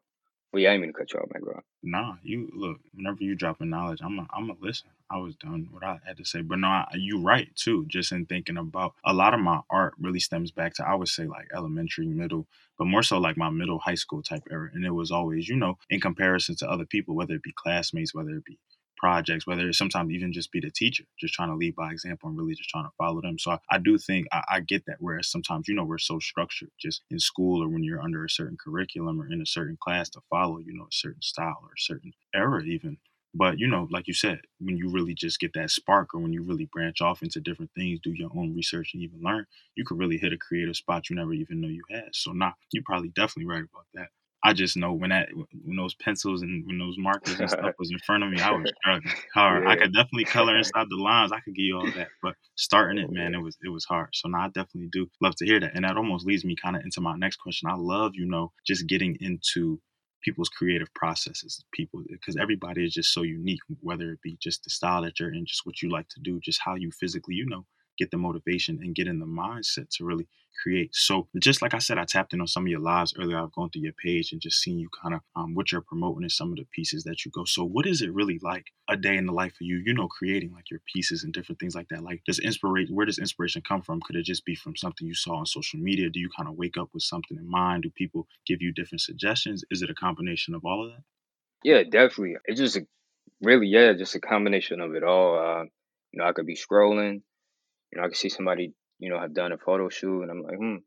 But 0.53 0.61
yeah, 0.61 0.71
I 0.71 0.79
mean 0.79 0.89
to 0.89 0.93
cut 0.93 1.13
you 1.13 1.19
off, 1.19 1.29
man, 1.33 1.43
bro. 1.43 1.61
Nah, 1.83 2.15
you 2.23 2.49
look. 2.55 2.79
Whenever 2.95 3.19
you 3.21 3.35
dropping 3.35 3.71
knowledge, 3.71 4.01
I'm 4.03 4.19
a, 4.19 4.27
I'm 4.33 4.51
a 4.51 4.55
listen. 4.61 4.89
I 5.11 5.17
was 5.17 5.35
done 5.37 5.69
what 5.71 5.83
I 5.83 5.99
had 6.07 6.17
to 6.17 6.25
say, 6.25 6.43
but 6.43 6.59
no, 6.59 6.69
I, 6.69 6.87
you 6.95 7.21
right 7.21 7.49
too. 7.55 7.85
Just 7.87 8.13
in 8.13 8.27
thinking 8.27 8.57
about 8.57 8.95
a 9.05 9.13
lot 9.13 9.35
of 9.35 9.41
my 9.41 9.61
art 9.71 9.95
really 9.99 10.19
stems 10.19 10.51
back 10.51 10.75
to 10.75 10.87
I 10.87 10.95
would 10.95 11.09
say 11.09 11.25
like 11.25 11.49
elementary, 11.55 12.07
middle, 12.07 12.47
but 12.79 12.85
more 12.85 13.03
so 13.03 13.19
like 13.19 13.37
my 13.37 13.51
middle 13.51 13.79
high 13.79 13.95
school 13.95 14.23
type 14.23 14.43
era, 14.51 14.69
and 14.73 14.85
it 14.85 14.91
was 14.91 15.11
always 15.11 15.49
you 15.49 15.57
know 15.57 15.79
in 15.89 16.01
comparison 16.01 16.55
to 16.57 16.71
other 16.71 16.85
people, 16.85 17.15
whether 17.15 17.35
it 17.35 17.43
be 17.43 17.53
classmates, 17.55 18.15
whether 18.15 18.31
it 18.31 18.45
be 18.45 18.59
projects, 19.03 19.45
whether 19.45 19.67
it 19.67 19.75
sometimes 19.75 20.13
even 20.13 20.31
just 20.31 20.49
be 20.53 20.61
the 20.61 20.71
teacher, 20.71 21.03
just 21.19 21.33
trying 21.33 21.49
to 21.49 21.55
lead 21.55 21.75
by 21.75 21.91
example 21.91 22.29
and 22.29 22.37
really 22.37 22.55
just 22.55 22.69
trying 22.69 22.85
to 22.85 22.93
follow 22.97 23.19
them. 23.21 23.37
So 23.37 23.51
I, 23.51 23.59
I 23.69 23.77
do 23.77 23.97
think 23.97 24.27
I, 24.31 24.43
I 24.49 24.59
get 24.61 24.85
that. 24.85 24.95
Whereas 24.99 25.27
sometimes, 25.29 25.67
you 25.67 25.75
know, 25.75 25.83
we're 25.83 25.97
so 25.97 26.19
structured 26.19 26.69
just 26.79 27.01
in 27.11 27.19
school 27.19 27.61
or 27.61 27.67
when 27.67 27.83
you're 27.83 28.01
under 28.01 28.23
a 28.23 28.29
certain 28.29 28.55
curriculum 28.63 29.21
or 29.21 29.29
in 29.29 29.41
a 29.41 29.45
certain 29.45 29.77
class 29.83 30.09
to 30.11 30.21
follow, 30.29 30.59
you 30.59 30.73
know, 30.73 30.85
a 30.85 30.91
certain 30.93 31.21
style 31.21 31.59
or 31.61 31.71
a 31.77 31.81
certain 31.81 32.13
era 32.33 32.63
even. 32.63 32.97
But 33.35 33.59
you 33.59 33.67
know, 33.67 33.87
like 33.91 34.07
you 34.07 34.13
said, 34.13 34.39
when 34.61 34.77
you 34.77 34.89
really 34.89 35.15
just 35.15 35.39
get 35.39 35.53
that 35.55 35.71
spark 35.71 36.13
or 36.13 36.19
when 36.19 36.31
you 36.31 36.41
really 36.43 36.69
branch 36.71 37.01
off 37.01 37.23
into 37.23 37.41
different 37.41 37.71
things, 37.75 37.99
do 38.01 38.13
your 38.13 38.29
own 38.37 38.55
research 38.55 38.91
and 38.93 39.03
even 39.03 39.21
learn, 39.21 39.47
you 39.75 39.83
could 39.83 39.97
really 39.97 40.17
hit 40.17 40.31
a 40.31 40.37
creative 40.37 40.77
spot 40.77 41.09
you 41.09 41.15
never 41.17 41.33
even 41.33 41.59
know 41.59 41.67
you 41.67 41.83
had. 41.91 42.13
So 42.13 42.31
nah, 42.31 42.53
you're 42.71 42.83
probably 42.85 43.09
definitely 43.09 43.47
right 43.51 43.63
about 43.69 43.87
that. 43.95 44.09
I 44.45 44.51
just 44.51 44.75
know 44.75 44.91
when 44.91 45.11
that 45.11 45.29
when 45.33 45.77
those 45.77 45.95
pencils 45.95 46.41
and 46.41 46.65
when 46.67 46.77
those 46.77 46.97
markers 46.97 47.39
and 47.39 47.49
stuff 47.49 47.75
was 47.79 47.91
in 47.91 47.99
front 47.99 48.23
of 48.23 48.29
me, 48.29 48.41
I 48.41 48.51
was 48.51 48.71
struggling 48.81 49.15
hard. 49.33 49.67
I 49.67 49.77
could 49.77 49.93
definitely 49.93 50.25
color 50.25 50.57
inside 50.57 50.87
the 50.89 50.97
lines. 50.97 51.31
I 51.31 51.39
could 51.39 51.55
give 51.55 51.63
you 51.63 51.77
all 51.77 51.91
that, 51.95 52.09
but 52.21 52.35
starting 52.55 53.01
it, 53.01 53.09
man, 53.09 53.33
it 53.33 53.41
was 53.41 53.57
it 53.63 53.69
was 53.69 53.85
hard. 53.85 54.09
So 54.13 54.27
now 54.27 54.41
I 54.41 54.47
definitely 54.47 54.89
do 54.91 55.07
love 55.21 55.35
to 55.37 55.45
hear 55.45 55.61
that, 55.61 55.71
and 55.75 55.85
that 55.85 55.95
almost 55.95 56.25
leads 56.25 56.43
me 56.43 56.55
kind 56.61 56.75
of 56.75 56.83
into 56.83 56.99
my 56.99 57.15
next 57.15 57.37
question. 57.37 57.69
I 57.69 57.75
love, 57.75 58.11
you 58.15 58.25
know, 58.25 58.51
just 58.67 58.87
getting 58.87 59.15
into 59.21 59.79
people's 60.23 60.49
creative 60.49 60.93
processes, 60.93 61.63
people, 61.73 62.01
because 62.09 62.35
everybody 62.37 62.85
is 62.85 62.93
just 62.93 63.13
so 63.13 63.21
unique. 63.21 63.61
Whether 63.79 64.11
it 64.11 64.21
be 64.21 64.37
just 64.41 64.65
the 64.65 64.69
style 64.69 65.03
that 65.03 65.19
you're 65.19 65.33
in, 65.33 65.45
just 65.45 65.65
what 65.65 65.81
you 65.81 65.89
like 65.89 66.09
to 66.09 66.19
do, 66.21 66.41
just 66.41 66.59
how 66.63 66.75
you 66.75 66.91
physically, 66.91 67.35
you 67.35 67.45
know, 67.45 67.65
get 67.97 68.11
the 68.11 68.17
motivation 68.17 68.79
and 68.81 68.95
get 68.95 69.07
in 69.07 69.19
the 69.19 69.25
mindset 69.25 69.89
to 69.97 70.05
really 70.05 70.27
create. 70.61 70.95
So 70.95 71.27
just 71.39 71.61
like 71.61 71.73
I 71.73 71.79
said, 71.79 71.97
I 71.97 72.05
tapped 72.05 72.33
in 72.33 72.41
on 72.41 72.47
some 72.47 72.63
of 72.63 72.69
your 72.69 72.79
lives 72.79 73.13
earlier. 73.19 73.37
I've 73.37 73.51
gone 73.51 73.69
through 73.69 73.81
your 73.81 73.93
page 73.93 74.31
and 74.31 74.41
just 74.41 74.61
seen 74.61 74.79
you 74.79 74.89
kind 75.01 75.15
of 75.15 75.21
um, 75.35 75.55
what 75.55 75.71
you're 75.71 75.81
promoting 75.81 76.23
and 76.23 76.31
some 76.31 76.51
of 76.51 76.57
the 76.57 76.65
pieces 76.71 77.03
that 77.03 77.25
you 77.25 77.31
go. 77.31 77.43
So 77.45 77.63
what 77.63 77.85
is 77.85 78.01
it 78.01 78.13
really 78.13 78.39
like 78.41 78.67
a 78.89 78.95
day 78.95 79.17
in 79.17 79.25
the 79.25 79.33
life 79.33 79.53
of 79.53 79.61
you? 79.61 79.81
You 79.83 79.93
know, 79.93 80.07
creating 80.07 80.53
like 80.53 80.69
your 80.69 80.81
pieces 80.93 81.23
and 81.23 81.33
different 81.33 81.59
things 81.59 81.75
like 81.75 81.89
that. 81.89 82.03
Like 82.03 82.21
does 82.25 82.39
inspiration? 82.39 82.95
Where 82.95 83.05
does 83.05 83.19
inspiration 83.19 83.61
come 83.67 83.81
from? 83.81 84.01
Could 84.01 84.15
it 84.15 84.25
just 84.25 84.45
be 84.45 84.55
from 84.55 84.75
something 84.75 85.07
you 85.07 85.15
saw 85.15 85.35
on 85.35 85.45
social 85.45 85.79
media? 85.79 86.09
Do 86.09 86.19
you 86.19 86.29
kind 86.35 86.47
of 86.47 86.55
wake 86.55 86.77
up 86.77 86.89
with 86.93 87.03
something 87.03 87.37
in 87.37 87.49
mind? 87.49 87.83
Do 87.83 87.89
people 87.89 88.27
give 88.45 88.61
you 88.61 88.71
different 88.71 89.01
suggestions? 89.01 89.63
Is 89.71 89.81
it 89.81 89.89
a 89.89 89.95
combination 89.95 90.53
of 90.55 90.65
all 90.65 90.85
of 90.85 90.91
that? 90.91 91.03
Yeah, 91.63 91.83
definitely. 91.83 92.35
It's 92.45 92.59
just 92.59 92.75
a, 92.75 92.85
really, 93.41 93.67
yeah, 93.67 93.93
just 93.93 94.15
a 94.15 94.19
combination 94.19 94.81
of 94.81 94.95
it 94.95 95.03
all. 95.03 95.39
Uh, 95.39 95.63
you 96.11 96.19
know, 96.19 96.25
I 96.25 96.33
could 96.33 96.45
be 96.45 96.55
scrolling, 96.55 97.21
you 97.93 98.01
know, 98.01 98.05
I 98.05 98.09
can 98.09 98.15
see 98.15 98.29
somebody, 98.29 98.73
you 98.97 99.09
know, 99.09 99.19
have 99.19 99.33
done 99.33 99.51
a 99.51 99.57
photo 99.57 99.87
shoot 99.89 100.23
and 100.23 100.31
I'm 100.31 100.41
like, 100.41 100.57
hmm, 100.57 100.77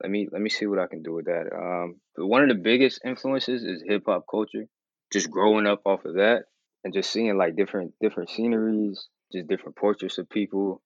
let 0.00 0.10
me 0.10 0.28
let 0.30 0.40
me 0.40 0.48
see 0.48 0.66
what 0.66 0.78
I 0.78 0.86
can 0.86 1.02
do 1.02 1.14
with 1.14 1.24
that. 1.24 1.50
Um, 1.52 1.96
but 2.14 2.26
one 2.26 2.42
of 2.42 2.48
the 2.48 2.62
biggest 2.62 3.00
influences 3.04 3.64
is 3.64 3.82
hip 3.84 4.04
hop 4.06 4.26
culture. 4.30 4.66
Just 5.12 5.30
growing 5.30 5.66
up 5.66 5.82
off 5.84 6.04
of 6.04 6.14
that 6.14 6.44
and 6.84 6.94
just 6.94 7.10
seeing 7.10 7.36
like 7.36 7.56
different 7.56 7.94
different 8.00 8.30
sceneries, 8.30 9.08
just 9.32 9.48
different 9.48 9.76
portraits 9.76 10.18
of 10.18 10.28
people 10.28 10.82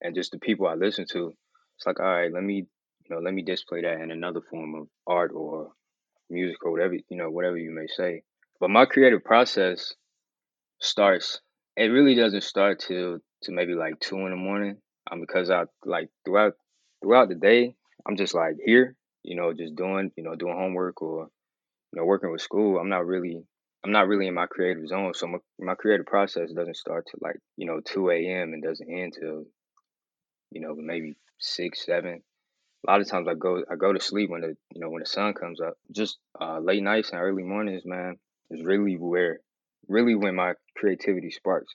and 0.00 0.14
just 0.14 0.32
the 0.32 0.38
people 0.38 0.66
I 0.66 0.74
listen 0.74 1.06
to. 1.12 1.34
It's 1.76 1.86
like, 1.86 2.00
all 2.00 2.06
right, 2.06 2.32
let 2.32 2.42
me, 2.42 2.56
you 2.56 3.14
know, 3.14 3.20
let 3.20 3.34
me 3.34 3.42
display 3.42 3.82
that 3.82 4.00
in 4.00 4.10
another 4.10 4.40
form 4.50 4.74
of 4.74 4.88
art 5.06 5.30
or 5.32 5.70
music 6.28 6.64
or 6.64 6.72
whatever, 6.72 6.94
you 6.94 7.16
know, 7.16 7.30
whatever 7.30 7.56
you 7.56 7.70
may 7.70 7.86
say. 7.86 8.22
But 8.58 8.70
my 8.70 8.86
creative 8.86 9.22
process 9.22 9.94
starts 10.80 11.40
it 11.78 11.92
really 11.92 12.16
doesn't 12.16 12.42
start 12.42 12.80
till 12.80 13.18
to 13.42 13.52
maybe 13.52 13.74
like 13.74 14.00
two 14.00 14.16
in 14.18 14.30
the 14.30 14.36
morning. 14.36 14.78
Um 15.10 15.20
because 15.20 15.50
I 15.50 15.64
like 15.84 16.08
throughout 16.24 16.54
throughout 17.02 17.28
the 17.28 17.34
day 17.34 17.74
I'm 18.06 18.16
just 18.16 18.34
like 18.34 18.56
here, 18.64 18.96
you 19.22 19.36
know, 19.36 19.52
just 19.52 19.76
doing, 19.76 20.10
you 20.16 20.24
know, 20.24 20.34
doing 20.34 20.56
homework 20.56 21.02
or, 21.02 21.28
you 21.92 22.00
know, 22.00 22.04
working 22.04 22.30
with 22.30 22.40
school. 22.40 22.78
I'm 22.78 22.88
not 22.88 23.06
really 23.06 23.44
I'm 23.84 23.92
not 23.92 24.08
really 24.08 24.26
in 24.26 24.34
my 24.34 24.46
creative 24.46 24.88
zone. 24.88 25.14
So 25.14 25.26
my, 25.26 25.38
my 25.58 25.74
creative 25.74 26.06
process 26.06 26.50
doesn't 26.52 26.76
start 26.76 27.06
to 27.08 27.18
like, 27.20 27.36
you 27.56 27.66
know, 27.66 27.80
two 27.80 28.10
AM 28.10 28.52
and 28.52 28.62
doesn't 28.62 28.90
end 28.90 29.14
till, 29.18 29.44
you 30.50 30.60
know, 30.60 30.74
maybe 30.76 31.16
six, 31.38 31.84
seven. 31.84 32.22
A 32.86 32.90
lot 32.90 33.00
of 33.00 33.08
times 33.08 33.28
I 33.28 33.34
go 33.34 33.62
I 33.70 33.76
go 33.76 33.92
to 33.92 34.00
sleep 34.00 34.30
when 34.30 34.40
the 34.40 34.56
you 34.72 34.80
know 34.80 34.88
when 34.88 35.00
the 35.00 35.06
sun 35.06 35.34
comes 35.34 35.60
up. 35.60 35.74
Just 35.92 36.18
uh, 36.40 36.60
late 36.60 36.82
nights 36.82 37.10
and 37.10 37.20
early 37.20 37.42
mornings, 37.42 37.82
man, 37.84 38.16
is 38.50 38.64
really 38.64 38.94
where 38.94 39.40
really 39.88 40.14
when 40.14 40.36
my 40.36 40.54
creativity 40.76 41.30
sparks. 41.30 41.74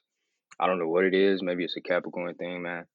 I 0.59 0.67
don't 0.67 0.79
know 0.79 0.87
what 0.87 1.03
it 1.03 1.13
is. 1.13 1.43
Maybe 1.43 1.63
it's 1.63 1.75
a 1.77 1.81
Capricorn 1.81 2.35
thing, 2.35 2.61
man. 2.61 2.85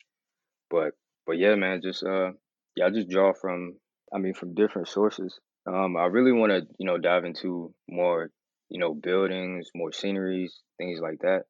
But 0.70 0.92
but 1.26 1.38
yeah, 1.38 1.54
man, 1.54 1.80
just 1.82 2.02
uh 2.02 2.32
yeah, 2.76 2.86
I 2.86 2.90
just 2.90 3.08
draw 3.08 3.32
from 3.32 3.76
I 4.12 4.18
mean 4.18 4.34
from 4.34 4.54
different 4.54 4.88
sources. 4.88 5.38
Um, 5.66 5.96
I 5.96 6.06
really 6.06 6.32
want 6.32 6.52
to 6.52 6.66
you 6.78 6.86
know 6.86 6.98
dive 6.98 7.24
into 7.24 7.74
more 7.88 8.30
you 8.68 8.80
know 8.80 8.94
buildings, 8.94 9.68
more 9.74 9.92
sceneries, 9.92 10.54
things 10.78 11.00
like 11.00 11.20
that. 11.20 11.42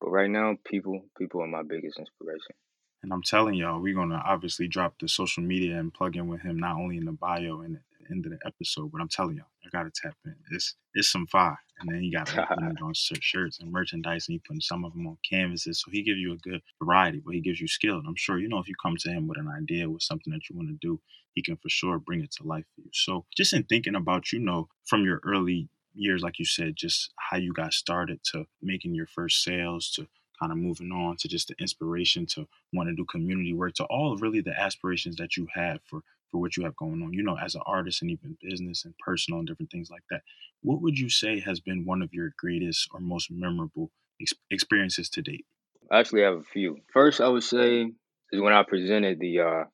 But 0.00 0.10
right 0.10 0.30
now, 0.30 0.56
people 0.64 1.06
people 1.18 1.42
are 1.42 1.46
my 1.46 1.62
biggest 1.62 1.98
inspiration. 1.98 2.54
And 3.02 3.12
I'm 3.12 3.22
telling 3.22 3.54
y'all, 3.54 3.80
we're 3.80 3.94
gonna 3.94 4.22
obviously 4.24 4.66
drop 4.66 4.94
the 4.98 5.08
social 5.08 5.42
media 5.42 5.78
and 5.78 5.92
plug 5.92 6.16
in 6.16 6.28
with 6.28 6.42
him 6.42 6.58
not 6.58 6.76
only 6.76 6.96
in 6.96 7.04
the 7.04 7.12
bio 7.12 7.60
and 7.60 7.78
the 8.04 8.12
end 8.12 8.26
of 8.26 8.32
the 8.32 8.38
episode, 8.46 8.90
but 8.92 9.00
I'm 9.00 9.08
telling 9.08 9.36
y'all, 9.36 9.46
I 9.64 9.68
gotta 9.70 9.90
tap 9.90 10.14
in. 10.24 10.34
It's 10.52 10.74
it's 10.94 11.10
some 11.10 11.26
fire, 11.26 11.58
and 11.80 11.88
then 11.88 12.00
he 12.02 12.10
got 12.10 12.28
it 12.36 12.82
on 12.82 12.92
shirts 12.94 13.58
and 13.60 13.72
merchandise, 13.72 14.28
and 14.28 14.34
he 14.34 14.38
putting 14.38 14.60
some 14.60 14.84
of 14.84 14.92
them 14.92 15.06
on 15.06 15.18
canvases. 15.28 15.80
So 15.80 15.90
he 15.90 16.02
gives 16.02 16.18
you 16.18 16.32
a 16.32 16.36
good 16.36 16.62
variety, 16.82 17.20
but 17.24 17.34
he 17.34 17.40
gives 17.40 17.60
you 17.60 17.68
skill. 17.68 17.98
And 17.98 18.06
I'm 18.06 18.16
sure 18.16 18.38
you 18.38 18.48
know 18.48 18.58
if 18.58 18.68
you 18.68 18.74
come 18.82 18.96
to 18.98 19.10
him 19.10 19.26
with 19.26 19.38
an 19.38 19.48
idea 19.48 19.88
with 19.88 20.02
something 20.02 20.32
that 20.32 20.48
you 20.48 20.56
want 20.56 20.68
to 20.68 20.78
do, 20.80 21.00
he 21.34 21.42
can 21.42 21.56
for 21.56 21.68
sure 21.68 21.98
bring 21.98 22.22
it 22.22 22.32
to 22.32 22.46
life 22.46 22.64
for 22.74 22.82
you. 22.82 22.90
So 22.92 23.24
just 23.36 23.52
in 23.52 23.64
thinking 23.64 23.94
about 23.94 24.32
you 24.32 24.38
know 24.38 24.68
from 24.84 25.04
your 25.04 25.20
early 25.24 25.68
years, 25.94 26.22
like 26.22 26.38
you 26.38 26.44
said, 26.44 26.76
just 26.76 27.12
how 27.16 27.36
you 27.36 27.52
got 27.52 27.72
started 27.72 28.20
to 28.32 28.46
making 28.62 28.94
your 28.94 29.06
first 29.06 29.42
sales 29.42 29.90
to 29.92 30.06
kind 30.38 30.52
of 30.52 30.58
moving 30.58 30.90
on 30.90 31.16
to 31.16 31.28
just 31.28 31.48
the 31.48 31.54
inspiration 31.60 32.26
to 32.26 32.46
want 32.72 32.88
to 32.88 32.94
do 32.94 33.04
community 33.04 33.52
work 33.52 33.74
to 33.74 33.84
all 33.84 34.16
really 34.16 34.40
the 34.40 34.58
aspirations 34.58 35.16
that 35.16 35.36
you 35.36 35.46
have 35.54 35.80
for 35.84 36.00
for 36.34 36.40
what 36.40 36.56
you 36.56 36.64
have 36.64 36.74
going 36.74 37.00
on 37.00 37.12
you 37.12 37.22
know 37.22 37.38
as 37.38 37.54
an 37.54 37.62
artist 37.64 38.02
and 38.02 38.10
even 38.10 38.36
business 38.42 38.84
and 38.84 38.98
personal 38.98 39.38
and 39.38 39.46
different 39.46 39.70
things 39.70 39.88
like 39.88 40.02
that 40.10 40.22
what 40.62 40.82
would 40.82 40.98
you 40.98 41.08
say 41.08 41.38
has 41.38 41.60
been 41.60 41.84
one 41.84 42.02
of 42.02 42.12
your 42.12 42.32
greatest 42.36 42.88
or 42.92 42.98
most 42.98 43.30
memorable 43.30 43.92
ex- 44.20 44.34
experiences 44.50 45.08
to 45.08 45.22
date 45.22 45.46
I 45.90 46.00
actually 46.00 46.22
have 46.22 46.34
a 46.34 46.42
few. 46.42 46.78
First, 46.92 47.20
I 47.20 47.28
would 47.28 47.42
say 47.42 47.92
is 48.32 48.40
when 48.40 48.52
I 48.52 48.62
presented 48.62 49.20
the 49.20 49.40
uh, 49.40 49.64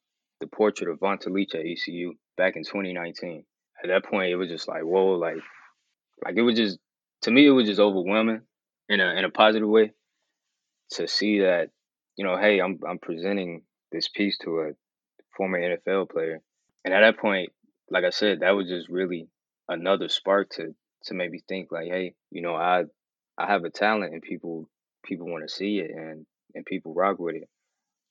the 0.40 0.46
portrait 0.46 0.90
of 0.90 0.98
Vonta 0.98 1.30
Leach 1.30 1.54
at 1.54 1.64
ECU 1.64 2.14
back 2.36 2.56
in 2.56 2.64
2019. 2.64 3.44
At 3.82 3.88
that 3.88 4.04
point, 4.04 4.30
it 4.30 4.36
was 4.36 4.48
just 4.48 4.68
like 4.68 4.82
whoa, 4.82 5.12
like 5.12 5.38
like 6.24 6.36
it 6.36 6.42
was 6.42 6.56
just 6.56 6.78
to 7.22 7.30
me, 7.30 7.46
it 7.46 7.50
was 7.50 7.66
just 7.66 7.80
overwhelming 7.80 8.42
in 8.88 9.00
a 9.00 9.14
in 9.14 9.24
a 9.24 9.30
positive 9.30 9.68
way 9.68 9.92
to 10.92 11.06
see 11.06 11.40
that 11.40 11.70
you 12.16 12.24
know, 12.24 12.36
hey, 12.36 12.60
I'm 12.60 12.80
I'm 12.86 12.98
presenting 12.98 13.62
this 13.92 14.08
piece 14.08 14.38
to 14.38 14.60
a 14.60 14.70
former 15.36 15.58
NFL 15.58 16.10
player, 16.10 16.42
and 16.84 16.94
at 16.94 17.00
that 17.00 17.18
point, 17.18 17.52
like 17.90 18.04
I 18.04 18.10
said, 18.10 18.40
that 18.40 18.52
was 18.56 18.68
just 18.68 18.88
really 18.88 19.28
another 19.68 20.08
spark 20.08 20.50
to 20.50 20.74
to 21.04 21.14
maybe 21.14 21.42
think 21.48 21.72
like, 21.72 21.88
hey, 21.88 22.14
you 22.30 22.42
know, 22.42 22.54
I 22.54 22.84
I 23.38 23.46
have 23.46 23.64
a 23.64 23.70
talent 23.70 24.12
and 24.12 24.22
people 24.22 24.68
people 25.04 25.26
want 25.28 25.48
to 25.48 25.54
see 25.54 25.78
it 25.78 25.90
and 25.90 26.26
and 26.54 26.66
people 26.66 26.94
rock 26.94 27.18
with 27.18 27.36
it. 27.36 27.48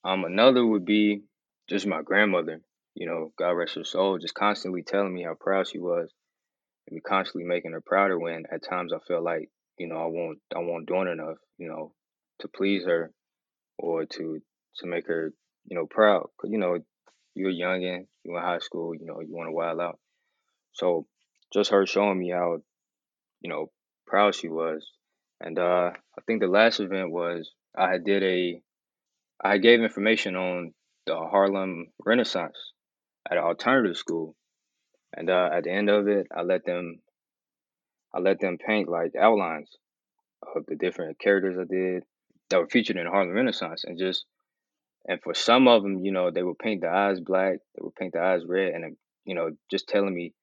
Um, 0.03 0.23
another 0.23 0.65
would 0.65 0.85
be 0.85 1.23
just 1.69 1.85
my 1.85 2.01
grandmother. 2.01 2.61
You 2.95 3.05
know, 3.05 3.31
God 3.37 3.51
rest 3.51 3.75
her 3.75 3.83
soul, 3.83 4.17
just 4.17 4.33
constantly 4.33 4.83
telling 4.83 5.13
me 5.13 5.23
how 5.23 5.35
proud 5.39 5.67
she 5.67 5.79
was, 5.79 6.09
and 6.87 6.95
me 6.95 7.01
constantly 7.01 7.47
making 7.47 7.71
her 7.71 7.81
prouder. 7.81 8.19
When 8.19 8.45
at 8.51 8.63
times 8.63 8.93
I 8.93 8.99
felt 9.07 9.23
like, 9.23 9.49
you 9.77 9.87
know, 9.87 9.97
I 9.97 10.05
won't 10.05 10.39
I 10.55 10.59
won't 10.59 10.87
doing 10.87 11.07
enough, 11.07 11.37
you 11.57 11.67
know, 11.67 11.93
to 12.39 12.47
please 12.47 12.85
her 12.85 13.11
or 13.77 14.05
to 14.05 14.39
to 14.77 14.87
make 14.87 15.07
her, 15.07 15.33
you 15.65 15.75
know, 15.75 15.85
proud. 15.85 16.29
Cause 16.39 16.49
you 16.51 16.57
know, 16.57 16.79
you're 17.35 17.49
young 17.49 17.83
and 17.83 18.07
you're 18.29 18.39
in 18.39 18.45
high 18.45 18.59
school, 18.59 18.95
you 18.95 19.05
know, 19.05 19.19
you 19.21 19.33
want 19.35 19.47
to 19.47 19.53
wild 19.53 19.79
out. 19.79 19.99
So 20.73 21.07
just 21.53 21.71
her 21.71 21.85
showing 21.85 22.19
me 22.19 22.29
how, 22.29 22.57
you 23.41 23.49
know, 23.49 23.71
proud 24.05 24.35
she 24.35 24.47
was. 24.47 24.87
And 25.41 25.57
uh 25.57 25.91
I 26.17 26.21
think 26.25 26.41
the 26.41 26.47
last 26.47 26.79
event 26.79 27.11
was 27.11 27.51
I 27.75 27.97
did 27.97 28.23
a 28.23 28.61
I 29.43 29.57
gave 29.57 29.81
information 29.81 30.35
on 30.35 30.73
the 31.05 31.15
Harlem 31.15 31.87
Renaissance 32.05 32.57
at 33.29 33.37
an 33.37 33.43
alternative 33.43 33.97
school. 33.97 34.35
And 35.15 35.29
uh 35.29 35.49
at 35.53 35.63
the 35.63 35.71
end 35.71 35.89
of 35.89 36.07
it 36.07 36.27
I 36.35 36.41
let 36.41 36.65
them 36.65 37.01
I 38.13 38.19
let 38.19 38.39
them 38.39 38.57
paint 38.57 38.89
like 38.89 39.13
outlines 39.19 39.69
of 40.55 40.65
the 40.67 40.75
different 40.75 41.19
characters 41.19 41.57
I 41.59 41.65
did 41.65 42.03
that 42.49 42.59
were 42.59 42.67
featured 42.67 42.97
in 42.97 43.05
the 43.05 43.11
Harlem 43.11 43.33
Renaissance 43.33 43.83
and 43.85 43.97
just 43.97 44.25
and 45.07 45.21
for 45.21 45.33
some 45.33 45.67
of 45.67 45.83
them, 45.83 46.03
you 46.03 46.11
know, 46.11 46.31
they 46.31 46.43
would 46.43 46.59
paint 46.59 46.81
the 46.81 46.89
eyes 46.89 47.19
black, 47.19 47.57
they 47.75 47.81
would 47.81 47.95
paint 47.95 48.13
the 48.13 48.21
eyes 48.21 48.41
red, 48.45 48.73
and 48.73 48.85
uh, 48.85 48.89
you 49.25 49.35
know, 49.35 49.51
just 49.69 49.87
telling 49.87 50.13
me 50.13 50.33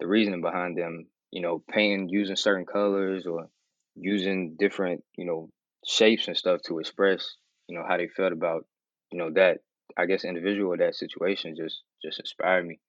the 0.00 0.06
reasoning 0.06 0.40
behind 0.40 0.76
them, 0.76 1.06
you 1.30 1.40
know, 1.40 1.62
painting 1.70 2.08
using 2.08 2.36
certain 2.36 2.66
colors 2.66 3.26
or 3.26 3.48
using 3.96 4.56
different, 4.58 5.02
you 5.16 5.24
know, 5.24 5.50
shapes 5.86 6.28
and 6.28 6.36
stuff 6.36 6.60
to 6.62 6.78
express, 6.78 7.36
you 7.68 7.76
know, 7.76 7.84
how 7.86 7.96
they 7.96 8.08
felt 8.08 8.32
about, 8.32 8.66
you 9.10 9.18
know, 9.18 9.30
that 9.32 9.58
I 9.96 10.06
guess 10.06 10.24
individual 10.24 10.76
that 10.76 10.94
situation 10.94 11.56
just 11.56 11.82
just 12.02 12.18
inspired 12.18 12.66
me. 12.66 12.80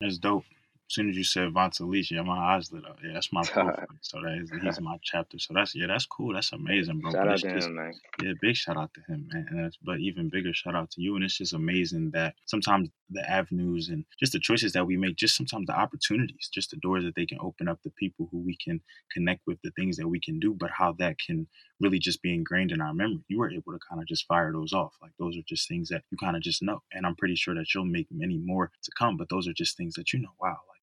That's 0.00 0.18
dope. 0.18 0.44
As 0.90 0.94
soon 0.94 1.08
as 1.08 1.16
you 1.16 1.22
said 1.22 1.54
Vonta 1.54 1.88
Leach, 1.88 2.10
yeah, 2.10 2.22
my 2.22 2.56
eyes 2.56 2.72
lit 2.72 2.84
up. 2.84 2.98
Yeah, 3.04 3.12
that's 3.14 3.32
my 3.32 3.46
proof. 3.52 3.76
So 4.00 4.20
that 4.22 4.38
is 4.42 4.50
he's 4.60 4.80
my 4.80 4.98
chapter. 5.04 5.38
So 5.38 5.54
that's 5.54 5.72
yeah, 5.72 5.86
that's 5.86 6.04
cool. 6.04 6.34
That's 6.34 6.52
amazing, 6.52 6.98
bro. 7.00 7.12
Shout 7.12 7.22
But 7.22 7.28
out 7.28 7.38
to 7.42 7.48
just 7.48 7.68
him, 7.68 7.76
man. 7.76 7.94
yeah, 8.20 8.32
big 8.42 8.56
shout 8.56 8.76
out 8.76 8.92
to 8.94 9.00
him, 9.02 9.28
man. 9.32 9.46
And 9.50 9.64
that's, 9.64 9.76
but 9.76 10.00
even 10.00 10.30
bigger 10.30 10.52
shout 10.52 10.74
out 10.74 10.90
to 10.92 11.00
you. 11.00 11.14
And 11.14 11.24
it's 11.24 11.38
just 11.38 11.52
amazing 11.52 12.10
that 12.14 12.34
sometimes 12.46 12.88
the 13.08 13.28
avenues 13.30 13.88
and 13.88 14.04
just 14.18 14.32
the 14.32 14.40
choices 14.40 14.72
that 14.72 14.84
we 14.86 14.96
make, 14.96 15.16
just 15.16 15.36
sometimes 15.36 15.66
the 15.68 15.78
opportunities, 15.78 16.50
just 16.52 16.70
the 16.70 16.76
doors 16.78 17.04
that 17.04 17.14
they 17.14 17.26
can 17.26 17.38
open 17.40 17.68
up, 17.68 17.78
the 17.84 17.90
people 17.90 18.28
who 18.32 18.38
we 18.38 18.56
can 18.56 18.80
connect 19.12 19.42
with, 19.46 19.58
the 19.62 19.70
things 19.72 19.96
that 19.96 20.08
we 20.08 20.20
can 20.20 20.40
do, 20.40 20.54
but 20.58 20.70
how 20.70 20.92
that 20.98 21.16
can 21.24 21.46
really 21.80 21.98
just 22.00 22.22
be 22.22 22.34
ingrained 22.34 22.72
in 22.72 22.80
our 22.80 22.94
memory. 22.94 23.24
You 23.28 23.38
were 23.38 23.50
able 23.50 23.72
to 23.72 23.78
kind 23.88 24.00
of 24.02 24.08
just 24.08 24.26
fire 24.26 24.52
those 24.52 24.72
off. 24.72 24.94
Like 25.00 25.12
those 25.18 25.36
are 25.36 25.42
just 25.46 25.68
things 25.68 25.88
that 25.90 26.02
you 26.10 26.18
kind 26.18 26.36
of 26.36 26.42
just 26.42 26.62
know. 26.62 26.82
And 26.92 27.06
I'm 27.06 27.16
pretty 27.16 27.36
sure 27.36 27.54
that 27.54 27.74
you'll 27.74 27.84
make 27.84 28.08
many 28.10 28.38
more 28.38 28.70
to 28.82 28.90
come. 28.98 29.16
But 29.16 29.28
those 29.28 29.48
are 29.48 29.52
just 29.52 29.76
things 29.76 29.94
that 29.94 30.12
you 30.12 30.20
know, 30.20 30.30
wow, 30.40 30.58
like 30.68 30.79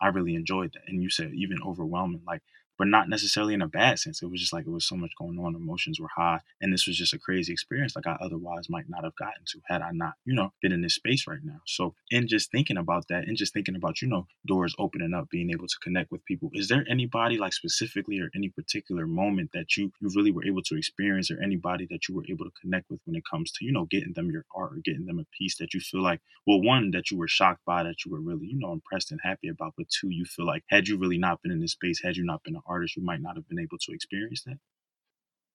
I 0.00 0.08
really 0.08 0.34
enjoyed 0.34 0.72
that. 0.74 0.82
And 0.88 1.02
you 1.02 1.10
said 1.10 1.32
even 1.34 1.58
overwhelming, 1.64 2.22
like, 2.26 2.42
but 2.80 2.88
not 2.88 3.10
necessarily 3.10 3.52
in 3.52 3.60
a 3.60 3.68
bad 3.68 3.98
sense. 3.98 4.22
It 4.22 4.30
was 4.30 4.40
just 4.40 4.54
like 4.54 4.66
it 4.66 4.70
was 4.70 4.86
so 4.86 4.96
much 4.96 5.10
going 5.18 5.38
on. 5.38 5.54
Emotions 5.54 6.00
were 6.00 6.08
high. 6.16 6.40
And 6.62 6.72
this 6.72 6.86
was 6.86 6.96
just 6.96 7.12
a 7.12 7.18
crazy 7.18 7.52
experience 7.52 7.94
like 7.94 8.06
I 8.06 8.16
otherwise 8.22 8.70
might 8.70 8.88
not 8.88 9.04
have 9.04 9.14
gotten 9.16 9.44
to 9.48 9.60
had 9.66 9.82
I 9.82 9.90
not, 9.92 10.14
you 10.24 10.34
know, 10.34 10.54
been 10.62 10.72
in 10.72 10.80
this 10.80 10.94
space 10.94 11.26
right 11.26 11.44
now. 11.44 11.60
So 11.66 11.94
in 12.10 12.26
just 12.26 12.50
thinking 12.50 12.78
about 12.78 13.06
that 13.08 13.28
and 13.28 13.36
just 13.36 13.52
thinking 13.52 13.76
about, 13.76 14.00
you 14.00 14.08
know, 14.08 14.26
doors 14.46 14.74
opening 14.78 15.12
up, 15.12 15.28
being 15.28 15.50
able 15.50 15.66
to 15.66 15.76
connect 15.82 16.10
with 16.10 16.24
people, 16.24 16.48
is 16.54 16.68
there 16.68 16.86
anybody 16.88 17.36
like 17.36 17.52
specifically 17.52 18.18
or 18.18 18.30
any 18.34 18.48
particular 18.48 19.06
moment 19.06 19.50
that 19.52 19.76
you 19.76 19.92
you 20.00 20.08
really 20.16 20.30
were 20.30 20.46
able 20.46 20.62
to 20.62 20.78
experience 20.78 21.30
or 21.30 21.38
anybody 21.42 21.86
that 21.90 22.08
you 22.08 22.14
were 22.14 22.24
able 22.30 22.46
to 22.46 22.52
connect 22.62 22.88
with 22.88 23.00
when 23.04 23.14
it 23.14 23.24
comes 23.30 23.52
to, 23.52 23.66
you 23.66 23.72
know, 23.72 23.84
getting 23.90 24.14
them 24.14 24.30
your 24.30 24.46
art 24.56 24.72
or 24.72 24.80
getting 24.82 25.04
them 25.04 25.18
a 25.18 25.26
piece 25.36 25.58
that 25.58 25.74
you 25.74 25.80
feel 25.80 26.02
like 26.02 26.22
well, 26.46 26.60
one 26.62 26.90
that 26.92 27.10
you 27.10 27.18
were 27.18 27.28
shocked 27.28 27.64
by, 27.64 27.82
that 27.82 28.04
you 28.04 28.10
were 28.10 28.20
really, 28.20 28.46
you 28.46 28.58
know, 28.58 28.72
impressed 28.72 29.10
and 29.10 29.20
happy 29.22 29.48
about, 29.48 29.74
but 29.76 29.88
two, 29.88 30.08
you 30.10 30.24
feel 30.24 30.46
like 30.46 30.64
had 30.68 30.88
you 30.88 30.96
really 30.96 31.18
not 31.18 31.42
been 31.42 31.52
in 31.52 31.60
this 31.60 31.72
space, 31.72 32.00
had 32.02 32.16
you 32.16 32.24
not 32.24 32.42
been 32.42 32.56
an 32.56 32.62
artist, 32.70 32.96
you 32.96 33.04
might 33.04 33.20
not 33.20 33.36
have 33.36 33.48
been 33.48 33.58
able 33.58 33.78
to 33.78 33.92
experience 33.92 34.44
that. 34.44 34.58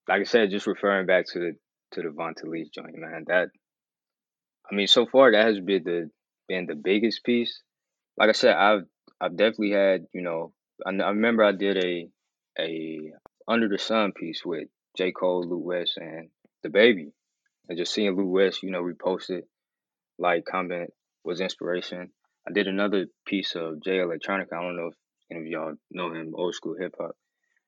Like 0.08 0.20
I 0.20 0.24
said, 0.24 0.50
just 0.50 0.66
referring 0.66 1.06
back 1.06 1.26
to 1.32 1.38
the 1.38 1.52
to 1.92 2.02
the 2.02 2.08
Vonta 2.08 2.44
Leach 2.44 2.72
joint, 2.72 2.96
man. 2.96 3.24
That 3.26 3.48
I 4.70 4.74
mean, 4.74 4.86
so 4.86 5.06
far 5.06 5.32
that 5.32 5.46
has 5.46 5.60
been 5.60 5.82
the 5.84 6.10
been 6.48 6.66
the 6.66 6.74
biggest 6.74 7.24
piece. 7.24 7.62
Like 8.16 8.28
I 8.28 8.32
said, 8.32 8.54
I've 8.54 8.84
I've 9.20 9.36
definitely 9.36 9.72
had, 9.72 10.06
you 10.12 10.22
know, 10.22 10.52
I, 10.86 10.90
I 10.90 11.08
remember 11.10 11.42
I 11.42 11.52
did 11.52 11.82
a 11.82 12.08
a 12.58 13.12
Under 13.48 13.68
the 13.68 13.78
Sun 13.78 14.12
piece 14.12 14.42
with 14.44 14.68
J. 14.96 15.12
Cole, 15.12 15.46
Lou 15.48 15.58
West, 15.58 15.96
and 15.96 16.28
DaBaby. 16.64 17.12
And 17.68 17.78
just 17.78 17.92
seeing 17.92 18.16
Lou 18.16 18.26
West, 18.26 18.62
you 18.62 18.70
know, 18.70 18.82
repost 18.82 19.30
it, 19.30 19.44
like, 20.18 20.44
comment 20.44 20.90
was 21.24 21.40
inspiration. 21.40 22.10
I 22.48 22.52
did 22.52 22.68
another 22.68 23.06
piece 23.26 23.56
of 23.56 23.82
Jay 23.82 23.98
Electronica. 23.98 24.52
I 24.52 24.62
don't 24.62 24.76
know 24.76 24.88
if 24.88 24.94
any 25.30 25.40
of 25.40 25.46
y'all 25.46 25.74
know 25.90 26.12
him, 26.12 26.34
old 26.34 26.54
school 26.54 26.76
hip 26.78 26.94
hop. 26.98 27.16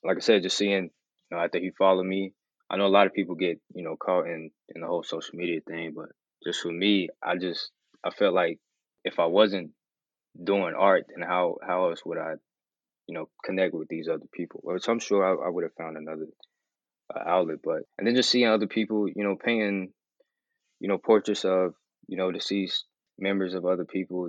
Like 0.04 0.16
I 0.16 0.20
said, 0.20 0.42
just 0.42 0.56
seeing, 0.56 0.84
you 0.84 1.36
know, 1.36 1.38
after 1.38 1.58
he 1.58 1.70
followed 1.70 2.04
me, 2.06 2.32
I 2.70 2.76
know 2.76 2.86
a 2.86 2.88
lot 2.88 3.06
of 3.06 3.14
people 3.14 3.34
get, 3.34 3.60
you 3.74 3.82
know, 3.82 3.96
caught 3.96 4.26
in 4.26 4.50
in 4.74 4.82
the 4.82 4.86
whole 4.86 5.02
social 5.02 5.36
media 5.36 5.60
thing, 5.66 5.92
but 5.94 6.10
just 6.44 6.60
for 6.60 6.72
me, 6.72 7.08
I 7.22 7.36
just 7.36 7.70
I 8.04 8.10
felt 8.10 8.34
like 8.34 8.58
if 9.04 9.18
I 9.18 9.26
wasn't 9.26 9.70
doing 10.42 10.74
art, 10.78 11.06
then 11.08 11.26
how 11.26 11.56
how 11.66 11.88
else 11.88 12.02
would 12.04 12.18
I, 12.18 12.34
you 13.06 13.14
know, 13.14 13.28
connect 13.44 13.74
with 13.74 13.88
these 13.88 14.08
other 14.08 14.26
people? 14.32 14.60
Which 14.62 14.88
I'm 14.88 15.00
sure 15.00 15.24
I, 15.24 15.46
I 15.46 15.50
would 15.50 15.64
have 15.64 15.74
found 15.74 15.96
another 15.96 16.26
uh, 17.14 17.22
outlet. 17.26 17.58
But 17.64 17.82
and 17.96 18.06
then 18.06 18.14
just 18.14 18.30
seeing 18.30 18.48
other 18.48 18.66
people, 18.66 19.08
you 19.08 19.24
know, 19.24 19.36
painting, 19.36 19.92
you 20.78 20.88
know, 20.88 20.98
portraits 20.98 21.44
of 21.44 21.74
you 22.06 22.16
know 22.16 22.30
deceased 22.30 22.84
members 23.18 23.54
of 23.54 23.64
other 23.64 23.84
people, 23.84 24.28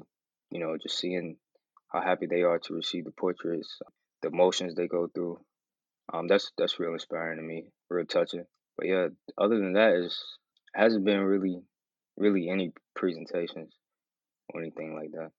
you 0.49 0.59
know, 0.59 0.77
just 0.81 0.97
seeing 0.97 1.37
how 1.89 2.01
happy 2.01 2.27
they 2.27 2.43
are 2.43 2.59
to 2.59 2.73
receive 2.73 3.05
the 3.05 3.11
portraits, 3.11 3.79
the 4.21 4.29
emotions 4.29 4.75
they 4.75 4.87
go 4.87 5.07
through. 5.07 5.39
Um, 6.11 6.27
that's 6.27 6.51
that's 6.57 6.79
real 6.79 6.93
inspiring 6.93 7.37
to 7.37 7.43
me, 7.43 7.65
real 7.89 8.05
touching. 8.05 8.45
But 8.77 8.87
yeah, 8.87 9.07
other 9.37 9.59
than 9.59 9.73
that, 9.73 9.93
is 9.93 10.17
hasn't 10.73 11.05
been 11.05 11.19
really, 11.19 11.61
really 12.17 12.49
any 12.49 12.71
presentations 12.95 13.73
or 14.53 14.61
anything 14.61 14.95
like 14.95 15.11
that. 15.11 15.31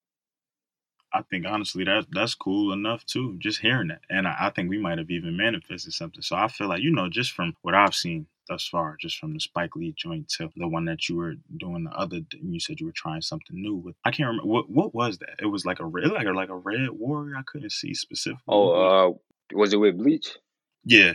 I 1.13 1.23
think 1.23 1.45
honestly 1.45 1.85
that 1.85 2.07
that's 2.13 2.35
cool 2.35 2.73
enough 2.73 3.05
too. 3.05 3.37
Just 3.39 3.61
hearing 3.61 3.89
that, 3.89 4.03
and 4.09 4.29
I, 4.29 4.37
I 4.41 4.51
think 4.51 4.71
we 4.71 4.79
might 4.79 4.99
have 4.99 5.11
even 5.11 5.37
manifested 5.37 5.93
something. 5.93 6.23
So 6.23 6.37
I 6.37 6.49
feel 6.49 6.69
like 6.69 6.83
you 6.83 6.93
know, 6.93 7.09
just 7.09 7.33
from 7.33 7.55
what 7.63 7.75
I've 7.75 7.95
seen 7.95 8.27
thus 8.51 8.69
far, 8.69 8.97
just 9.01 9.17
from 9.19 9.33
the 9.33 9.41
Spike 9.41 9.77
Lee 9.77 9.95
joint 9.97 10.29
to 10.37 10.51
the 10.57 10.69
one 10.69 10.85
that 10.87 11.09
you 11.09 11.17
were 11.17 11.35
doing 11.57 11.85
the 11.85 11.93
other, 11.93 12.21
you 12.43 12.61
said 12.61 12.81
you 12.81 12.87
were 12.87 12.93
trying 12.93 13.23
something 13.23 13.61
new 13.61 13.77
with. 13.77 13.97
I 14.05 14.11
can't 14.11 14.27
remember 14.29 14.47
what 14.49 14.69
what 14.69 14.95
was 14.95 15.19
that. 15.19 15.37
It 15.41 15.47
was 15.47 15.65
like 15.65 15.81
a 15.81 15.87
red, 15.87 16.11
like 16.11 16.27
a 16.27 16.33
like 16.33 16.51
a 16.51 16.57
red 16.57 16.91
warrior. 16.91 17.37
I 17.37 17.43
couldn't 17.47 17.73
see 17.73 17.95
specifically. 17.95 18.43
Oh, 18.49 18.73
uh, 18.73 19.13
was 19.57 19.73
it 19.73 19.79
with 19.79 19.97
Bleach? 19.97 20.37
yeah, 20.85 21.15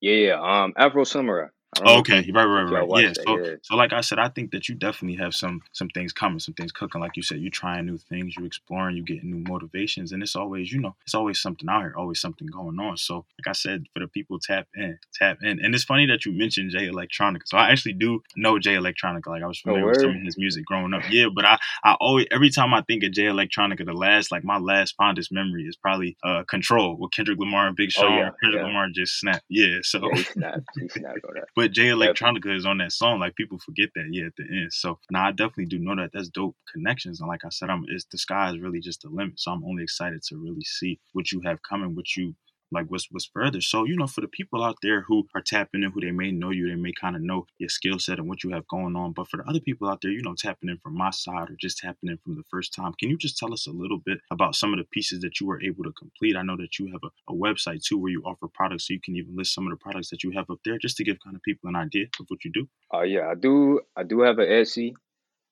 Yeah, 0.00 0.14
yeah. 0.14 0.62
Um, 0.64 0.72
Afro 0.76 1.04
Samurai. 1.04 1.48
Okay, 1.80 2.30
right, 2.32 2.44
right, 2.44 2.62
right. 2.62 3.04
Yeah. 3.04 3.12
So, 3.12 3.38
yeah. 3.38 3.54
so 3.62 3.76
like 3.76 3.92
I 3.92 4.00
said, 4.00 4.18
I 4.18 4.28
think 4.28 4.52
that 4.52 4.68
you 4.68 4.74
definitely 4.74 5.16
have 5.18 5.34
some 5.34 5.60
some 5.72 5.88
things 5.88 6.12
coming, 6.12 6.38
some 6.38 6.54
things 6.54 6.72
cooking. 6.72 7.00
Like 7.00 7.16
you 7.16 7.22
said, 7.22 7.38
you're 7.40 7.50
trying 7.50 7.86
new 7.86 7.98
things, 7.98 8.34
you're 8.36 8.46
exploring, 8.46 8.96
you're 8.96 9.04
getting 9.04 9.30
new 9.30 9.44
motivations, 9.50 10.12
and 10.12 10.22
it's 10.22 10.34
always, 10.34 10.72
you 10.72 10.80
know, 10.80 10.96
it's 11.04 11.14
always 11.14 11.40
something 11.40 11.68
out 11.68 11.82
here, 11.82 11.94
always 11.96 12.20
something 12.20 12.46
going 12.48 12.78
on. 12.78 12.96
So, 12.96 13.16
like 13.16 13.48
I 13.48 13.52
said, 13.52 13.84
for 13.92 14.00
the 14.00 14.08
people, 14.08 14.38
tap 14.40 14.66
in, 14.74 14.98
tap 15.14 15.38
in. 15.42 15.60
And 15.62 15.74
it's 15.74 15.84
funny 15.84 16.06
that 16.06 16.24
you 16.24 16.32
mentioned 16.32 16.70
Jay 16.70 16.88
Electronica. 16.88 17.42
So 17.46 17.58
I 17.58 17.70
actually 17.70 17.94
do 17.94 18.22
know 18.36 18.58
Jay 18.58 18.74
Electronica. 18.74 19.26
Like 19.26 19.42
I 19.42 19.46
was 19.46 19.60
oh, 19.66 19.70
familiar 19.70 19.86
with 19.86 20.00
some 20.00 20.10
of 20.10 20.22
his 20.22 20.38
music 20.38 20.64
growing 20.64 20.94
up. 20.94 21.02
Yeah, 21.10 21.26
but 21.34 21.44
I, 21.44 21.58
I 21.84 21.96
always 22.00 22.26
every 22.30 22.50
time 22.50 22.72
I 22.74 22.82
think 22.82 23.04
of 23.04 23.12
Jay 23.12 23.24
Electronica, 23.24 23.84
the 23.84 23.92
last 23.92 24.32
like 24.32 24.44
my 24.44 24.58
last 24.58 24.94
fondest 24.96 25.30
memory 25.30 25.64
is 25.64 25.76
probably 25.76 26.16
uh 26.22 26.44
Control 26.48 26.96
with 26.98 27.10
Kendrick 27.12 27.38
Lamar 27.38 27.68
and 27.68 27.76
Big 27.76 27.90
oh, 27.98 28.00
Sean. 28.00 28.12
Oh, 28.12 28.16
yeah, 28.16 28.30
Kendrick 28.42 28.62
yeah. 28.62 28.66
Lamar 28.66 28.88
just 28.94 29.18
snapped. 29.18 29.44
Yeah. 29.48 29.78
So 29.82 30.00
yeah, 30.02 30.16
he 30.16 30.22
snapped. 30.24 30.66
He 30.80 30.88
snapped. 30.88 31.18
But 31.58 31.72
Jay 31.72 31.88
Electronica 31.88 32.56
is 32.56 32.64
on 32.64 32.78
that 32.78 32.92
song. 32.92 33.18
Like 33.18 33.34
people 33.34 33.58
forget 33.58 33.88
that, 33.96 34.06
yeah, 34.12 34.26
at 34.26 34.36
the 34.36 34.44
end. 34.44 34.72
So 34.72 35.00
now 35.10 35.26
I 35.26 35.32
definitely 35.32 35.66
do 35.66 35.80
know 35.80 35.96
that 35.96 36.10
that's 36.14 36.28
dope 36.28 36.54
connections. 36.72 37.18
And 37.18 37.28
like 37.28 37.44
I 37.44 37.48
said, 37.48 37.68
I'm 37.68 37.84
it's 37.88 38.04
the 38.12 38.16
sky 38.16 38.50
is 38.50 38.60
really 38.60 38.78
just 38.78 39.02
the 39.02 39.08
limit. 39.08 39.40
So 39.40 39.50
I'm 39.50 39.64
only 39.64 39.82
excited 39.82 40.22
to 40.28 40.36
really 40.36 40.62
see 40.62 41.00
what 41.14 41.32
you 41.32 41.40
have 41.44 41.58
coming, 41.68 41.96
what 41.96 42.16
you 42.16 42.36
like 42.70 42.86
what's 42.88 43.08
what's 43.10 43.26
further. 43.26 43.60
So, 43.60 43.84
you 43.84 43.96
know, 43.96 44.06
for 44.06 44.20
the 44.20 44.28
people 44.28 44.62
out 44.62 44.76
there 44.82 45.02
who 45.02 45.26
are 45.34 45.40
tapping 45.40 45.82
in, 45.82 45.90
who 45.90 46.00
they 46.00 46.10
may 46.10 46.30
know 46.30 46.50
you, 46.50 46.68
they 46.68 46.74
may 46.74 46.92
kind 46.92 47.16
of 47.16 47.22
know 47.22 47.46
your 47.58 47.68
skill 47.68 47.98
set 47.98 48.18
and 48.18 48.28
what 48.28 48.44
you 48.44 48.50
have 48.50 48.66
going 48.68 48.96
on. 48.96 49.12
But 49.12 49.28
for 49.28 49.38
the 49.38 49.48
other 49.48 49.60
people 49.60 49.88
out 49.88 50.00
there, 50.02 50.10
you 50.10 50.22
know, 50.22 50.34
tapping 50.36 50.68
in 50.68 50.78
from 50.78 50.96
my 50.96 51.10
side 51.10 51.50
or 51.50 51.56
just 51.60 51.78
tapping 51.78 52.10
in 52.10 52.18
from 52.18 52.34
the 52.36 52.44
first 52.50 52.74
time, 52.74 52.92
can 52.98 53.10
you 53.10 53.16
just 53.16 53.38
tell 53.38 53.52
us 53.52 53.66
a 53.66 53.72
little 53.72 53.98
bit 53.98 54.18
about 54.30 54.54
some 54.54 54.72
of 54.72 54.78
the 54.78 54.84
pieces 54.84 55.20
that 55.20 55.40
you 55.40 55.46
were 55.46 55.62
able 55.62 55.84
to 55.84 55.92
complete? 55.92 56.36
I 56.36 56.42
know 56.42 56.56
that 56.56 56.78
you 56.78 56.90
have 56.92 57.02
a, 57.04 57.32
a 57.32 57.34
website 57.34 57.82
too 57.82 57.98
where 57.98 58.12
you 58.12 58.22
offer 58.24 58.48
products, 58.52 58.88
so 58.88 58.94
you 58.94 59.00
can 59.00 59.16
even 59.16 59.36
list 59.36 59.54
some 59.54 59.66
of 59.66 59.70
the 59.70 59.76
products 59.76 60.10
that 60.10 60.22
you 60.22 60.32
have 60.32 60.50
up 60.50 60.58
there 60.64 60.78
just 60.78 60.96
to 60.98 61.04
give 61.04 61.18
kind 61.22 61.36
of 61.36 61.42
people 61.42 61.68
an 61.68 61.76
idea 61.76 62.06
of 62.20 62.26
what 62.28 62.44
you 62.44 62.52
do. 62.52 62.68
Oh 62.92 62.98
uh, 62.98 63.02
yeah, 63.02 63.28
I 63.28 63.34
do. 63.34 63.80
I 63.96 64.02
do 64.02 64.20
have 64.22 64.38
an 64.38 64.48
Etsy. 64.48 64.92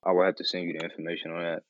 I 0.03 0.11
will 0.11 0.25
have 0.25 0.35
to 0.35 0.45
send 0.45 0.65
you 0.65 0.77
the 0.77 0.85
information 0.85 1.31
on 1.31 1.41
that. 1.41 1.63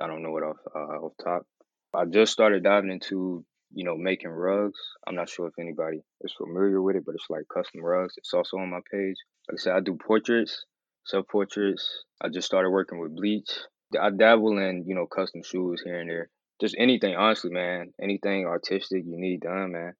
I 0.00 0.06
don't 0.06 0.22
know 0.22 0.30
what 0.30 0.42
off 0.42 0.56
uh, 0.74 0.78
off 0.78 1.12
top. 1.22 1.46
I 1.94 2.06
just 2.06 2.32
started 2.32 2.62
diving 2.62 2.90
into 2.90 3.44
you 3.74 3.84
know, 3.84 3.96
making 3.96 4.30
rugs. 4.30 4.78
I'm 5.06 5.14
not 5.14 5.28
sure 5.28 5.46
if 5.46 5.54
anybody 5.58 6.02
is 6.20 6.32
familiar 6.32 6.80
with 6.80 6.96
it, 6.96 7.04
but 7.04 7.14
it's 7.14 7.30
like 7.30 7.44
custom 7.52 7.82
rugs. 7.82 8.14
It's 8.16 8.34
also 8.34 8.58
on 8.58 8.70
my 8.70 8.80
page. 8.90 9.16
Like 9.48 9.58
I 9.58 9.62
said, 9.62 9.76
I 9.76 9.80
do 9.80 9.96
portraits, 9.96 10.64
self 11.06 11.26
portraits. 11.28 12.04
I 12.20 12.28
just 12.28 12.46
started 12.46 12.70
working 12.70 12.98
with 12.98 13.16
bleach. 13.16 13.50
I 13.98 14.10
dabble 14.10 14.58
in, 14.58 14.84
you 14.86 14.94
know, 14.94 15.06
custom 15.06 15.42
shoes 15.42 15.82
here 15.84 16.00
and 16.00 16.08
there. 16.08 16.30
Just 16.60 16.76
anything, 16.78 17.16
honestly, 17.16 17.50
man. 17.50 17.92
Anything 18.00 18.46
artistic 18.46 19.04
you 19.04 19.18
need 19.18 19.40
done, 19.40 19.72
man. 19.72 19.94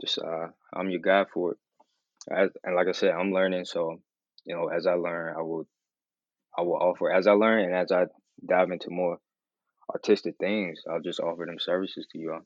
Just 0.00 0.18
uh, 0.18 0.48
I'm 0.74 0.90
your 0.90 1.00
guy 1.00 1.24
for 1.32 1.52
it. 1.52 1.58
As, 2.30 2.50
and 2.62 2.76
like 2.76 2.88
I 2.88 2.92
said, 2.92 3.12
I'm 3.12 3.32
learning, 3.32 3.64
so 3.64 4.00
you 4.44 4.54
know, 4.54 4.68
as 4.68 4.86
I 4.86 4.94
learn, 4.94 5.34
I 5.36 5.42
will, 5.42 5.66
I 6.56 6.62
will 6.62 6.76
offer. 6.76 7.10
As 7.10 7.26
I 7.26 7.32
learn 7.32 7.64
and 7.64 7.74
as 7.74 7.90
I 7.90 8.06
dive 8.46 8.70
into 8.70 8.90
more 8.90 9.18
artistic 9.92 10.36
things, 10.38 10.80
I'll 10.90 11.00
just 11.00 11.20
offer 11.20 11.46
them 11.46 11.58
services 11.58 12.06
to 12.12 12.18
you 12.18 12.32
all 12.32 12.42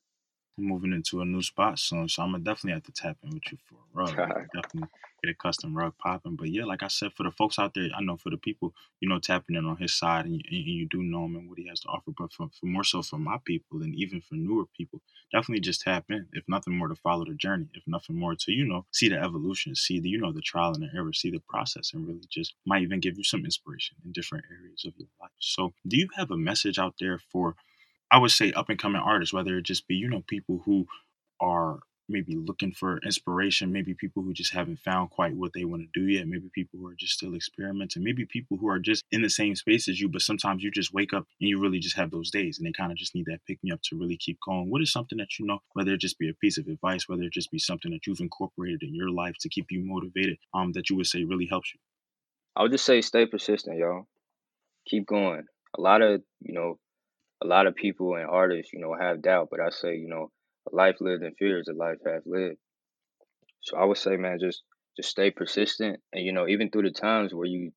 moving 0.57 0.93
into 0.93 1.21
a 1.21 1.25
new 1.25 1.43
spot 1.43 1.79
soon, 1.79 2.09
so 2.09 2.23
I'm 2.23 2.33
gonna 2.33 2.45
definitely 2.45 2.73
have 2.75 2.85
to 2.85 2.93
tap 2.93 3.17
in 3.23 3.31
with 3.31 3.51
you 3.51 3.59
for 3.69 3.77
a 3.77 4.05
rug. 4.05 4.21
definitely 4.53 4.89
get 5.23 5.31
a 5.31 5.35
custom 5.35 5.77
rug 5.77 5.95
popping. 5.99 6.37
But 6.37 6.51
yeah, 6.51 6.65
like 6.65 6.83
I 6.83 6.89
said, 6.89 7.13
for 7.13 7.23
the 7.23 7.31
folks 7.31 7.59
out 7.59 7.75
there, 7.75 7.89
I 7.97 8.03
know 8.03 8.17
for 8.17 8.31
the 8.31 8.37
people, 8.37 8.75
you 9.01 9.09
know, 9.09 9.19
tapping 9.19 9.57
in 9.57 9.65
on 9.65 9.77
his 9.77 9.95
side, 9.95 10.27
and 10.27 10.35
you, 10.35 10.43
and 10.51 10.67
you 10.67 10.87
do 10.89 11.03
know 11.03 11.25
him 11.25 11.37
and 11.37 11.49
what 11.49 11.59
he 11.59 11.69
has 11.69 11.81
to 11.81 11.89
offer. 11.89 12.13
But 12.17 12.33
for, 12.33 12.49
for 12.49 12.67
more 12.67 12.85
so 12.85 13.03
for 13.03 13.19
my 13.19 13.39
people, 13.45 13.83
and 13.83 13.95
even 13.95 14.21
for 14.21 14.35
newer 14.35 14.65
people, 14.77 15.01
definitely 15.33 15.61
just 15.61 15.83
tap 15.83 16.05
in. 16.11 16.27
If 16.33 16.45
nothing 16.49 16.77
more, 16.77 16.89
to 16.89 16.95
follow 16.97 17.25
the 17.25 17.35
journey. 17.35 17.69
If 17.75 17.85
nothing 17.87 18.17
more, 18.17 18.35
to 18.35 18.53
you 18.53 18.67
know, 18.67 18.87
see 18.93 19.09
the 19.09 19.17
evolution, 19.17 19.75
see 19.75 20.01
the 20.01 20.09
you 20.09 20.19
know 20.19 20.33
the 20.33 20.41
trial 20.41 20.75
and 20.75 20.83
the 20.83 20.89
error, 20.95 21.13
see 21.13 21.31
the 21.31 21.43
process, 21.49 21.93
and 21.93 22.07
really 22.07 22.21
just 22.29 22.55
might 22.67 22.83
even 22.83 23.01
give 23.01 23.17
you 23.17 23.25
some 23.25 23.45
inspiration 23.45 23.97
in 24.05 24.13
different 24.13 24.45
areas 24.51 24.85
of 24.87 24.95
your 24.97 25.09
life. 25.21 25.31
So, 25.39 25.73
do 25.87 25.97
you 25.97 26.09
have 26.17 26.31
a 26.31 26.37
message 26.37 26.79
out 26.79 26.95
there 27.01 27.19
for? 27.19 27.57
I 28.13 28.19
would 28.19 28.31
say 28.31 28.53
up 28.53 28.69
and 28.69 28.79
coming 28.79 29.01
artists, 29.01 29.33
whether 29.33 29.57
it 29.57 29.63
just 29.63 29.89
be, 29.89 29.97
you 29.97 30.09
know, 30.09 30.23
people 30.29 30.61
who 30.67 30.87
are 31.41 31.81
maybe 32.09 32.37
looking 32.37 32.73
for 32.73 32.99
inspiration, 32.99 33.73
maybe 33.73 33.95
people 33.95 34.23
who 34.23 34.35
just 34.35 34.53
haven't 34.53 34.79
found 34.81 35.11
quite 35.11 35.35
what 35.35 35.53
they 35.55 35.65
want 35.65 35.83
to 35.83 36.01
do 36.01 36.07
yet, 36.07 36.29
maybe 36.29 36.51
people 36.55 36.79
who 36.79 36.87
are 36.87 36.95
just 36.95 37.15
still 37.15 37.35
experimenting, 37.35 38.05
maybe 38.05 38.27
people 38.27 38.59
who 38.59 38.69
are 38.69 38.79
just 38.79 39.03
in 39.13 39.23
the 39.23 39.31
same 39.31 39.57
space 39.57 39.89
as 39.89 39.99
you, 39.99 40.09
but 40.09 40.21
sometimes 40.21 40.63
you 40.63 40.71
just 40.71 40.93
wake 40.93 41.15
up 41.15 41.27
and 41.41 41.49
you 41.49 41.59
really 41.59 41.79
just 41.79 41.97
have 41.97 42.11
those 42.11 42.31
days 42.31 42.59
and 42.59 42.67
they 42.67 42.73
kind 42.73 42.93
of 42.93 42.99
just 42.99 43.15
need 43.15 43.25
that 43.27 43.41
pick 43.47 43.59
me 43.65 43.73
up 43.73 43.81
to 43.83 43.97
really 43.97 44.19
keep 44.19 44.39
going. 44.47 44.71
What 44.71 44.83
is 44.83 44.93
something 44.93 45.19
that 45.19 45.39
you 45.39 45.47
know, 45.47 45.61
whether 45.73 45.95
it 45.95 46.01
just 46.01 46.19
be 46.19 46.29
a 46.29 46.35
piece 46.35 46.59
of 46.59 46.67
advice, 46.67 47.09
whether 47.09 47.23
it 47.23 47.33
just 47.33 47.51
be 47.51 47.59
something 47.59 47.91
that 47.93 48.07
you've 48.07 48.21
incorporated 48.21 48.83
in 48.83 48.95
your 48.95 49.11
life 49.11 49.37
to 49.41 49.49
keep 49.49 49.67
you 49.71 49.81
motivated, 49.83 50.37
um, 50.53 50.73
that 50.73 50.91
you 50.91 50.97
would 50.97 51.07
say 51.07 51.25
really 51.25 51.47
helps 51.47 51.73
you? 51.73 51.81
I 52.55 52.63
would 52.63 52.73
just 52.73 52.85
say 52.85 53.01
stay 53.01 53.25
persistent, 53.27 53.79
y'all. 53.79 54.07
Keep 54.87 55.07
going. 55.07 55.45
A 55.79 55.81
lot 55.81 56.03
of, 56.03 56.21
you 56.41 56.53
know, 56.53 56.79
a 57.43 57.47
lot 57.47 57.67
of 57.67 57.75
people 57.75 58.15
and 58.17 58.27
artists, 58.27 58.73
you 58.73 58.81
know, 58.81 58.95
have 58.99 59.23
doubt, 59.23 59.49
but 59.51 59.61
I 59.61 59.71
say, 59.71 59.97
you 59.97 60.09
know, 60.09 60.31
a 60.73 60.75
life 60.75 60.97
lived 61.01 61.25
in 61.25 61.35
fear 61.35 61.59
is 61.61 61.69
a 61.69 61.75
life 61.75 61.99
half 62.07 62.23
lived. 62.27 62.59
So 63.63 63.77
I 63.77 63.85
would 63.85 63.97
say, 63.99 64.17
man, 64.17 64.39
just 64.39 64.63
just 64.97 65.09
stay 65.11 65.31
persistent, 65.31 66.01
and 66.13 66.25
you 66.25 66.33
know, 66.33 66.47
even 66.49 66.71
through 66.71 66.83
the 66.83 66.91
times 66.91 67.35
where 67.35 67.47
you 67.47 67.73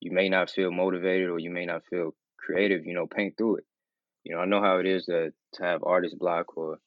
you 0.00 0.12
may 0.12 0.28
not 0.28 0.50
feel 0.50 0.70
motivated 0.72 1.28
or 1.30 1.38
you 1.38 1.50
may 1.50 1.66
not 1.66 1.84
feel 1.86 2.14
creative, 2.38 2.86
you 2.86 2.94
know, 2.94 3.06
paint 3.06 3.36
through 3.36 3.56
it. 3.58 3.66
You 4.24 4.34
know, 4.34 4.40
I 4.42 4.46
know 4.46 4.62
how 4.62 4.78
it 4.78 4.86
is 4.86 5.06
to 5.06 5.32
to 5.54 5.62
have 5.62 5.84
artist 5.84 6.18
block 6.18 6.56
or 6.56 6.78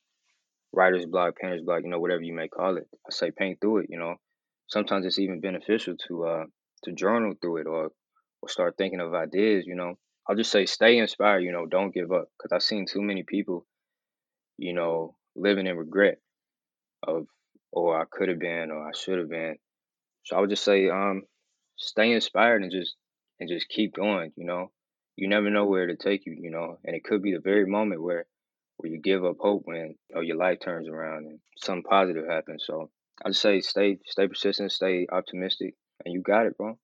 writer's 0.73 1.05
block, 1.05 1.37
painter's 1.37 1.63
block, 1.63 1.83
you 1.83 1.89
know, 1.89 1.99
whatever 1.99 2.21
you 2.23 2.33
may 2.33 2.47
call 2.47 2.77
it. 2.77 2.87
I 3.07 3.11
say 3.11 3.31
paint 3.31 3.59
through 3.61 3.79
it. 3.79 3.87
You 3.89 3.99
know, 3.99 4.15
sometimes 4.67 5.05
it's 5.05 5.19
even 5.19 5.41
beneficial 5.41 5.95
to 6.07 6.25
uh 6.25 6.45
to 6.83 6.91
journal 6.93 7.33
through 7.41 7.57
it 7.57 7.67
or 7.67 7.91
or 8.41 8.49
start 8.49 8.75
thinking 8.77 9.01
of 9.01 9.13
ideas. 9.13 9.65
You 9.67 9.75
know, 9.75 9.95
I'll 10.31 10.37
just 10.37 10.51
say 10.53 10.65
stay 10.65 10.97
inspired, 10.97 11.43
you 11.43 11.51
know, 11.51 11.65
don't 11.65 11.93
give 11.93 12.13
up. 12.13 12.29
Cause 12.41 12.53
I've 12.53 12.63
seen 12.63 12.85
too 12.85 13.01
many 13.01 13.23
people, 13.23 13.65
you 14.57 14.71
know, 14.71 15.13
living 15.35 15.67
in 15.67 15.75
regret 15.75 16.19
of 17.03 17.27
or 17.73 17.99
I 17.99 18.05
could 18.09 18.29
have 18.29 18.39
been 18.39 18.71
or 18.71 18.87
I 18.87 18.91
should 18.93 19.19
have 19.19 19.29
been. 19.29 19.57
So 20.23 20.37
I 20.37 20.39
would 20.39 20.49
just 20.49 20.63
say, 20.63 20.87
um, 20.87 21.23
stay 21.75 22.13
inspired 22.13 22.63
and 22.63 22.71
just 22.71 22.95
and 23.41 23.49
just 23.49 23.67
keep 23.67 23.93
going, 23.93 24.31
you 24.37 24.45
know. 24.45 24.71
You 25.17 25.27
never 25.27 25.49
know 25.49 25.65
where 25.65 25.87
to 25.87 25.97
take 25.97 26.25
you, 26.25 26.37
you 26.39 26.49
know, 26.49 26.77
and 26.85 26.95
it 26.95 27.03
could 27.03 27.21
be 27.21 27.33
the 27.33 27.41
very 27.41 27.65
moment 27.65 28.01
where 28.01 28.25
where 28.77 28.89
you 28.89 29.01
give 29.01 29.25
up 29.25 29.35
hope 29.37 29.63
when 29.65 29.95
you 30.09 30.15
know, 30.15 30.21
your 30.21 30.37
life 30.37 30.59
turns 30.61 30.87
around 30.87 31.25
and 31.25 31.39
something 31.57 31.83
positive 31.83 32.25
happens. 32.29 32.63
So 32.65 32.89
I 33.25 33.31
just 33.31 33.41
say 33.41 33.59
stay 33.59 33.99
stay 34.05 34.29
persistent, 34.29 34.71
stay 34.71 35.07
optimistic, 35.11 35.75
and 36.05 36.13
you 36.13 36.21
got 36.21 36.45
it, 36.45 36.57
bro 36.57 36.77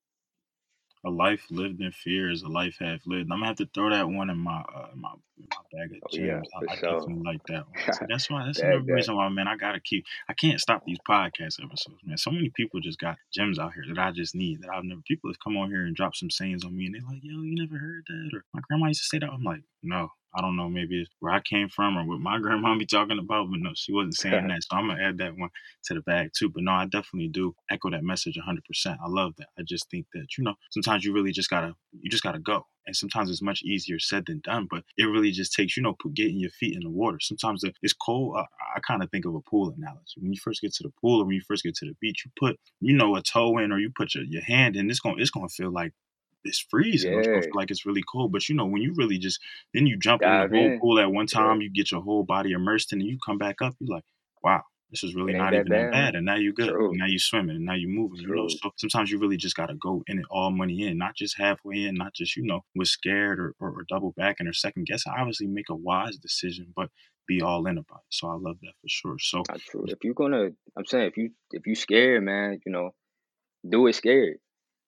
a 1.06 1.10
life 1.10 1.44
lived 1.50 1.82
in 1.82 1.92
fear 1.92 2.30
is 2.30 2.42
a 2.42 2.48
life 2.48 2.78
half 2.80 3.02
lived. 3.06 3.32
I'm 3.32 3.40
gonna 3.40 3.48
have 3.48 3.58
to 3.58 3.70
throw 3.74 3.90
that 3.90 4.10
one 4.10 4.30
in 4.30 4.38
my 4.38 4.60
uh, 4.60 4.88
my, 4.96 5.12
my 5.38 5.58
bag 5.72 5.92
of 5.92 6.12
gems. 6.12 6.48
Oh, 6.56 6.62
yeah, 6.62 6.70
I, 6.70 6.74
I 6.74 6.76
definitely 6.76 7.24
like 7.24 7.42
that 7.48 7.66
one. 7.68 7.94
So 7.94 8.06
that's 8.10 8.30
why 8.30 8.46
that's 8.46 8.60
another 8.60 8.82
reason 8.82 9.16
why, 9.16 9.30
man. 9.30 9.48
I 9.48 9.56
gotta 9.56 9.80
keep. 9.80 10.06
I 10.30 10.34
can't 10.34 10.60
stop 10.60 10.84
these 10.86 11.00
podcast 11.08 11.64
episodes, 11.64 12.02
man. 12.04 12.18
So 12.18 12.32
many 12.32 12.50
people 12.50 12.80
just 12.80 13.00
got 13.00 13.18
gems 13.34 13.60
out 13.60 13.74
here 13.74 13.84
that 13.94 14.02
I 14.02 14.12
just 14.12 14.36
need. 14.36 14.62
That 14.62 14.70
I've 14.74 14.84
never. 14.84 15.02
People 15.08 15.30
have 15.30 15.40
come 15.44 15.58
on 15.58 15.70
here 15.70 15.86
and 15.86 15.96
dropped 15.96 16.18
some 16.18 16.30
sayings 16.30 16.66
on 16.66 16.76
me, 16.76 16.86
and 16.86 16.96
they're 16.96 17.02
like, 17.08 17.20
"Yo, 17.22 17.42
you 17.42 17.56
never 17.56 17.78
heard 17.78 18.04
that?" 18.08 18.30
Or 18.34 18.44
my 18.54 18.62
grandma 18.68 18.88
used 18.88 19.02
to 19.02 19.08
say 19.08 19.20
that. 19.20 19.30
I'm 19.30 19.44
like, 19.44 19.62
no, 19.84 20.10
I 20.38 20.42
don't 20.42 20.56
know, 20.56 20.70
maybe 20.70 21.02
it's 21.02 21.10
where 21.20 21.34
I 21.34 21.42
came 21.42 21.68
from 21.68 21.98
or 21.98 22.06
what 22.06 22.20
my 22.20 22.38
grandma 22.42 22.78
be 22.78 22.86
talking 22.86 23.18
about, 23.18 23.50
but 23.50 23.60
no, 23.60 23.72
she 23.76 23.92
wasn't 23.92 24.16
saying 24.16 24.48
that. 24.48 24.62
So 24.64 24.78
I'm 24.78 24.88
gonna 24.88 25.02
add 25.02 25.18
that 25.18 25.36
one 25.36 25.50
to 25.86 25.96
the 25.96 26.02
bag 26.02 26.30
too. 26.38 26.50
But 26.50 26.64
no, 26.64 26.74
I 26.74 26.86
definitely 26.86 27.30
do 27.30 27.56
echo 27.72 27.90
that 27.90 28.04
message 28.04 28.38
100. 28.38 28.64
percent 28.64 29.00
I 29.04 29.10
love 29.10 29.34
that. 29.38 29.48
I 29.58 29.64
just 29.68 29.90
think 29.90 30.06
that 30.14 30.28
you 30.38 30.44
know 30.44 30.54
sometimes 30.72 31.04
you 31.04 31.12
really 31.14 31.32
just 31.32 31.50
gotta 31.50 31.74
you 32.00 32.10
just 32.10 32.24
gotta 32.24 32.40
go, 32.40 32.68
and 32.86 32.96
sometimes 32.96 33.32
it's 33.32 33.42
much 33.42 33.64
easier 33.64 33.98
said 33.98 34.26
than 34.28 34.42
done. 34.44 34.68
But 34.70 34.84
it 34.96 35.06
really 35.06 35.32
just 35.32 35.54
takes 35.54 35.76
you 35.76 35.82
know 35.82 35.96
getting 36.14 36.40
your 36.40 36.52
feet 36.52 36.76
in 36.76 36.84
the 36.84 36.90
water. 36.90 37.18
Sometimes 37.20 37.64
it's 37.82 37.94
cold. 37.94 38.38
I, 38.38 38.42
I 38.76 38.80
kind 38.88 39.02
of 39.02 39.10
think 39.10 39.26
of 39.26 39.34
a 39.34 39.42
pool 39.42 39.74
analogy. 39.76 40.22
When 40.22 40.32
you 40.32 40.40
first 40.44 40.62
get 40.62 40.74
to 40.76 40.84
the 40.84 40.94
pool 41.02 41.22
or 41.22 41.26
when 41.26 41.36
you 41.36 41.42
first 41.48 41.64
get 41.64 41.76
to 41.78 41.86
the 41.86 41.96
beach, 42.00 42.24
you 42.26 42.32
put 42.40 42.60
you 42.80 42.96
know 42.96 43.16
a 43.16 43.24
toe 43.24 43.58
in 43.58 43.72
or 43.72 43.80
you 43.80 43.92
put 43.96 44.14
your, 44.14 44.24
your 44.24 44.44
hand 44.44 44.76
in. 44.76 44.90
It's 44.92 45.00
gonna 45.00 45.16
it's 45.18 45.32
gonna 45.32 45.50
feel 45.50 45.72
like 45.72 45.94
it's 46.44 46.66
freezing. 46.70 47.14
Yeah. 47.14 47.38
It's 47.38 47.48
like 47.54 47.72
it's 47.72 47.86
really 47.86 48.04
cold. 48.10 48.32
But 48.32 48.48
you 48.50 48.56
know, 48.56 48.66
when 48.66 48.82
you 48.82 48.94
really 48.96 49.18
just 49.18 49.40
then 49.74 49.86
you 49.86 49.98
jump 49.98 50.22
Dive 50.22 50.46
in 50.46 50.52
the 50.52 50.58
whole 50.58 50.72
in. 50.74 50.80
pool 50.80 51.00
at 51.00 51.12
one 51.12 51.28
time, 51.28 51.62
yeah. 51.62 51.66
you 51.66 51.72
get 51.74 51.92
your 51.92 52.02
whole 52.02 52.24
body 52.24 52.52
immersed 52.52 52.94
in, 52.94 53.02
and 53.02 53.10
you 53.10 53.18
come 53.26 53.38
back 53.38 53.62
up. 53.62 53.76
You're 53.80 53.96
like, 53.96 54.06
wow, 54.44 54.62
this 54.92 55.04
is 55.04 55.16
really 55.16 55.34
not 55.34 55.54
even 55.54 55.68
that 55.70 55.92
bad. 55.92 56.16
And 56.16 56.26
now 56.26 56.36
you're 56.36 56.54
good. 56.54 56.74
Now 56.94 57.06
you're 57.08 57.20
swimming. 57.20 57.58
And 57.58 57.66
now 57.66 57.74
you're 57.74 57.90
moving. 57.90 58.24
True. 58.24 58.36
You 58.36 58.42
know, 58.44 58.48
so 58.48 58.72
sometimes 58.78 59.12
you 59.12 59.20
really 59.20 59.38
just 59.38 59.56
gotta 59.56 59.76
go 59.76 60.04
in 60.08 60.20
it 60.20 60.26
all 60.30 60.52
money 60.52 60.88
in, 60.88 60.98
not 60.98 61.16
just 61.16 61.38
halfway 61.38 61.84
in, 61.84 61.96
not 61.96 62.14
just 62.14 62.36
you 62.36 62.44
know 62.44 62.62
was 62.76 62.92
scared 62.92 63.40
or, 63.40 63.54
or, 63.60 63.70
or 63.70 63.86
double 63.90 64.14
backing 64.16 64.48
or 64.48 64.54
second 64.54 64.86
guessing. 64.86 65.14
Obviously, 65.18 65.48
make 65.48 65.70
a 65.70 65.76
wise 65.76 66.18
decision, 66.18 66.74
but 66.76 66.90
be 67.28 67.42
all 67.42 67.66
in 67.68 67.78
about 67.78 68.00
it. 68.00 68.16
So 68.16 68.28
I 68.30 68.36
love 68.36 68.58
that 68.62 68.74
for 68.82 68.88
sure. 68.88 69.18
So. 69.20 69.44
If 69.88 70.00
you're 70.04 70.14
gonna, 70.14 70.50
I'm 70.78 70.86
saying 70.86 71.08
if 71.08 71.18
you 71.18 71.32
if 71.52 71.68
you 71.68 71.76
scared, 71.76 72.24
man, 72.24 72.60
you 72.66 72.72
know, 72.72 72.92
do 73.70 73.88
it 73.88 73.96
scared. 73.96 74.38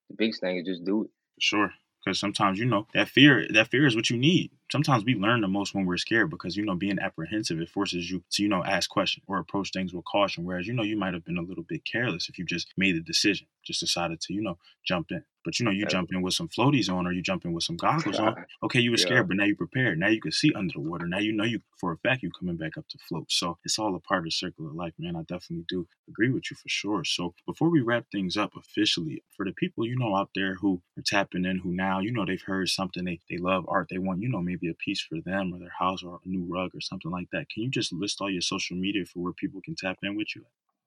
The 0.09 0.15
biggest 0.17 0.41
thing 0.41 0.57
is 0.57 0.65
just 0.65 0.85
do 0.85 1.03
it. 1.03 1.09
Sure 1.39 1.73
because 2.03 2.19
sometimes 2.19 2.59
you 2.59 2.65
know 2.65 2.87
that 2.93 3.09
fear 3.09 3.47
that 3.51 3.69
fear 3.69 3.85
is 3.87 3.95
what 3.95 4.09
you 4.09 4.17
need 4.17 4.51
sometimes 4.71 5.03
we 5.03 5.15
learn 5.15 5.41
the 5.41 5.47
most 5.47 5.73
when 5.73 5.85
we're 5.85 5.97
scared 5.97 6.29
because 6.29 6.55
you 6.55 6.65
know 6.65 6.75
being 6.75 6.99
apprehensive 6.99 7.59
it 7.59 7.69
forces 7.69 8.09
you 8.09 8.23
to 8.31 8.43
you 8.43 8.49
know 8.49 8.63
ask 8.63 8.89
questions 8.89 9.23
or 9.27 9.37
approach 9.39 9.71
things 9.71 9.93
with 9.93 10.05
caution 10.05 10.43
whereas 10.43 10.67
you 10.67 10.73
know 10.73 10.83
you 10.83 10.97
might 10.97 11.13
have 11.13 11.25
been 11.25 11.37
a 11.37 11.41
little 11.41 11.63
bit 11.63 11.85
careless 11.85 12.29
if 12.29 12.37
you 12.37 12.45
just 12.45 12.73
made 12.77 12.95
a 12.95 13.01
decision 13.01 13.47
just 13.65 13.79
decided 13.79 14.19
to 14.21 14.33
you 14.33 14.41
know 14.41 14.57
jump 14.85 15.11
in. 15.11 15.23
But 15.45 15.59
you 15.59 15.65
know 15.65 15.71
you 15.71 15.85
Yeah. 15.85 15.89
jump 15.89 16.11
in 16.11 16.21
with 16.21 16.33
some 16.33 16.49
floaties 16.49 16.91
on 16.93 17.07
or 17.07 17.11
you 17.11 17.21
jump 17.21 17.45
in 17.45 17.53
with 17.53 17.63
some 17.63 17.77
goggles 17.77 18.19
on 18.19 18.35
okay 18.63 18.79
you 18.79 18.91
were 18.91 18.97
Yeah. 18.97 19.05
scared 19.05 19.27
but 19.27 19.37
now 19.37 19.45
you're 19.45 19.55
prepared. 19.55 19.97
Now 19.97 20.07
you 20.09 20.21
can 20.21 20.31
see 20.31 20.51
under 20.53 20.73
the 20.73 20.79
water. 20.79 21.07
Now 21.07 21.19
you 21.19 21.31
know 21.31 21.43
you 21.45 21.61
for 21.79 21.91
a 21.91 21.97
fact 21.97 22.23
you're 22.23 22.31
coming 22.37 22.57
back 22.57 22.77
up 22.77 22.87
to 22.89 22.97
float. 23.07 23.31
So 23.31 23.57
it's 23.63 23.79
all 23.79 23.95
a 23.95 23.99
part 23.99 24.19
of 24.19 24.25
the 24.25 24.31
circle 24.31 24.67
of 24.67 24.75
life 24.75 24.93
man. 24.99 25.15
I 25.15 25.21
definitely 25.23 25.65
do 25.67 25.87
agree 26.07 26.29
with 26.29 26.51
you 26.51 26.57
for 26.57 26.67
sure. 26.69 27.03
So 27.03 27.35
before 27.45 27.69
we 27.69 27.81
wrap 27.81 28.05
things 28.11 28.35
up 28.37 28.55
officially 28.55 29.23
for 29.35 29.45
the 29.45 29.53
people 29.53 29.85
you 29.85 29.95
know 29.97 30.15
out 30.15 30.31
there 30.35 30.55
who 30.55 30.81
are 30.97 31.03
tapping 31.03 31.45
in 31.45 31.59
who 31.59 31.71
now 31.71 31.99
you 31.99 32.11
know 32.11 32.25
they've 32.25 32.41
heard 32.41 32.67
something 32.69 33.05
they, 33.05 33.19
they 33.29 33.37
love 33.37 33.65
art 33.67 33.87
they 33.89 33.97
want 33.97 34.21
you 34.21 34.29
know 34.29 34.41
maybe 34.41 34.58
a 34.67 34.73
piece 34.73 34.99
for 35.01 35.19
them 35.21 35.53
or 35.53 35.59
their 35.59 35.71
house 35.77 36.03
or 36.03 36.19
a 36.25 36.27
new 36.27 36.45
rug 36.53 36.71
or 36.75 36.81
something 36.81 37.11
like 37.11 37.29
that 37.31 37.49
can 37.49 37.63
you 37.63 37.69
just 37.69 37.93
list 37.93 38.19
all 38.19 38.29
your 38.29 38.41
social 38.41 38.75
media 38.75 39.05
for 39.05 39.19
where 39.19 39.33
people 39.33 39.61
can 39.63 39.75
tap 39.75 39.97
in 40.03 40.15
with 40.15 40.35
you 40.35 40.43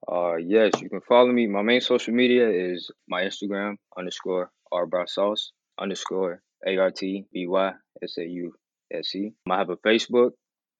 Uh, 0.07 0.35
yes, 0.35 0.71
you 0.81 0.89
can 0.89 1.01
follow 1.01 1.31
me. 1.31 1.47
My 1.47 1.61
main 1.61 1.79
social 1.81 2.13
media 2.13 2.49
is 2.49 2.91
my 3.07 3.21
Instagram 3.23 3.77
underscore 3.97 4.51
rbrow 4.71 5.37
underscore 5.79 6.41
a 6.67 6.77
r 6.77 6.91
t 6.91 7.25
b 7.31 7.47
y 7.47 7.73
s 8.01 8.17
a 8.17 8.25
u 8.25 8.53
s 8.91 9.15
e. 9.15 9.33
I 9.49 9.57
have 9.57 9.69
a 9.69 9.77
Facebook, 9.77 10.31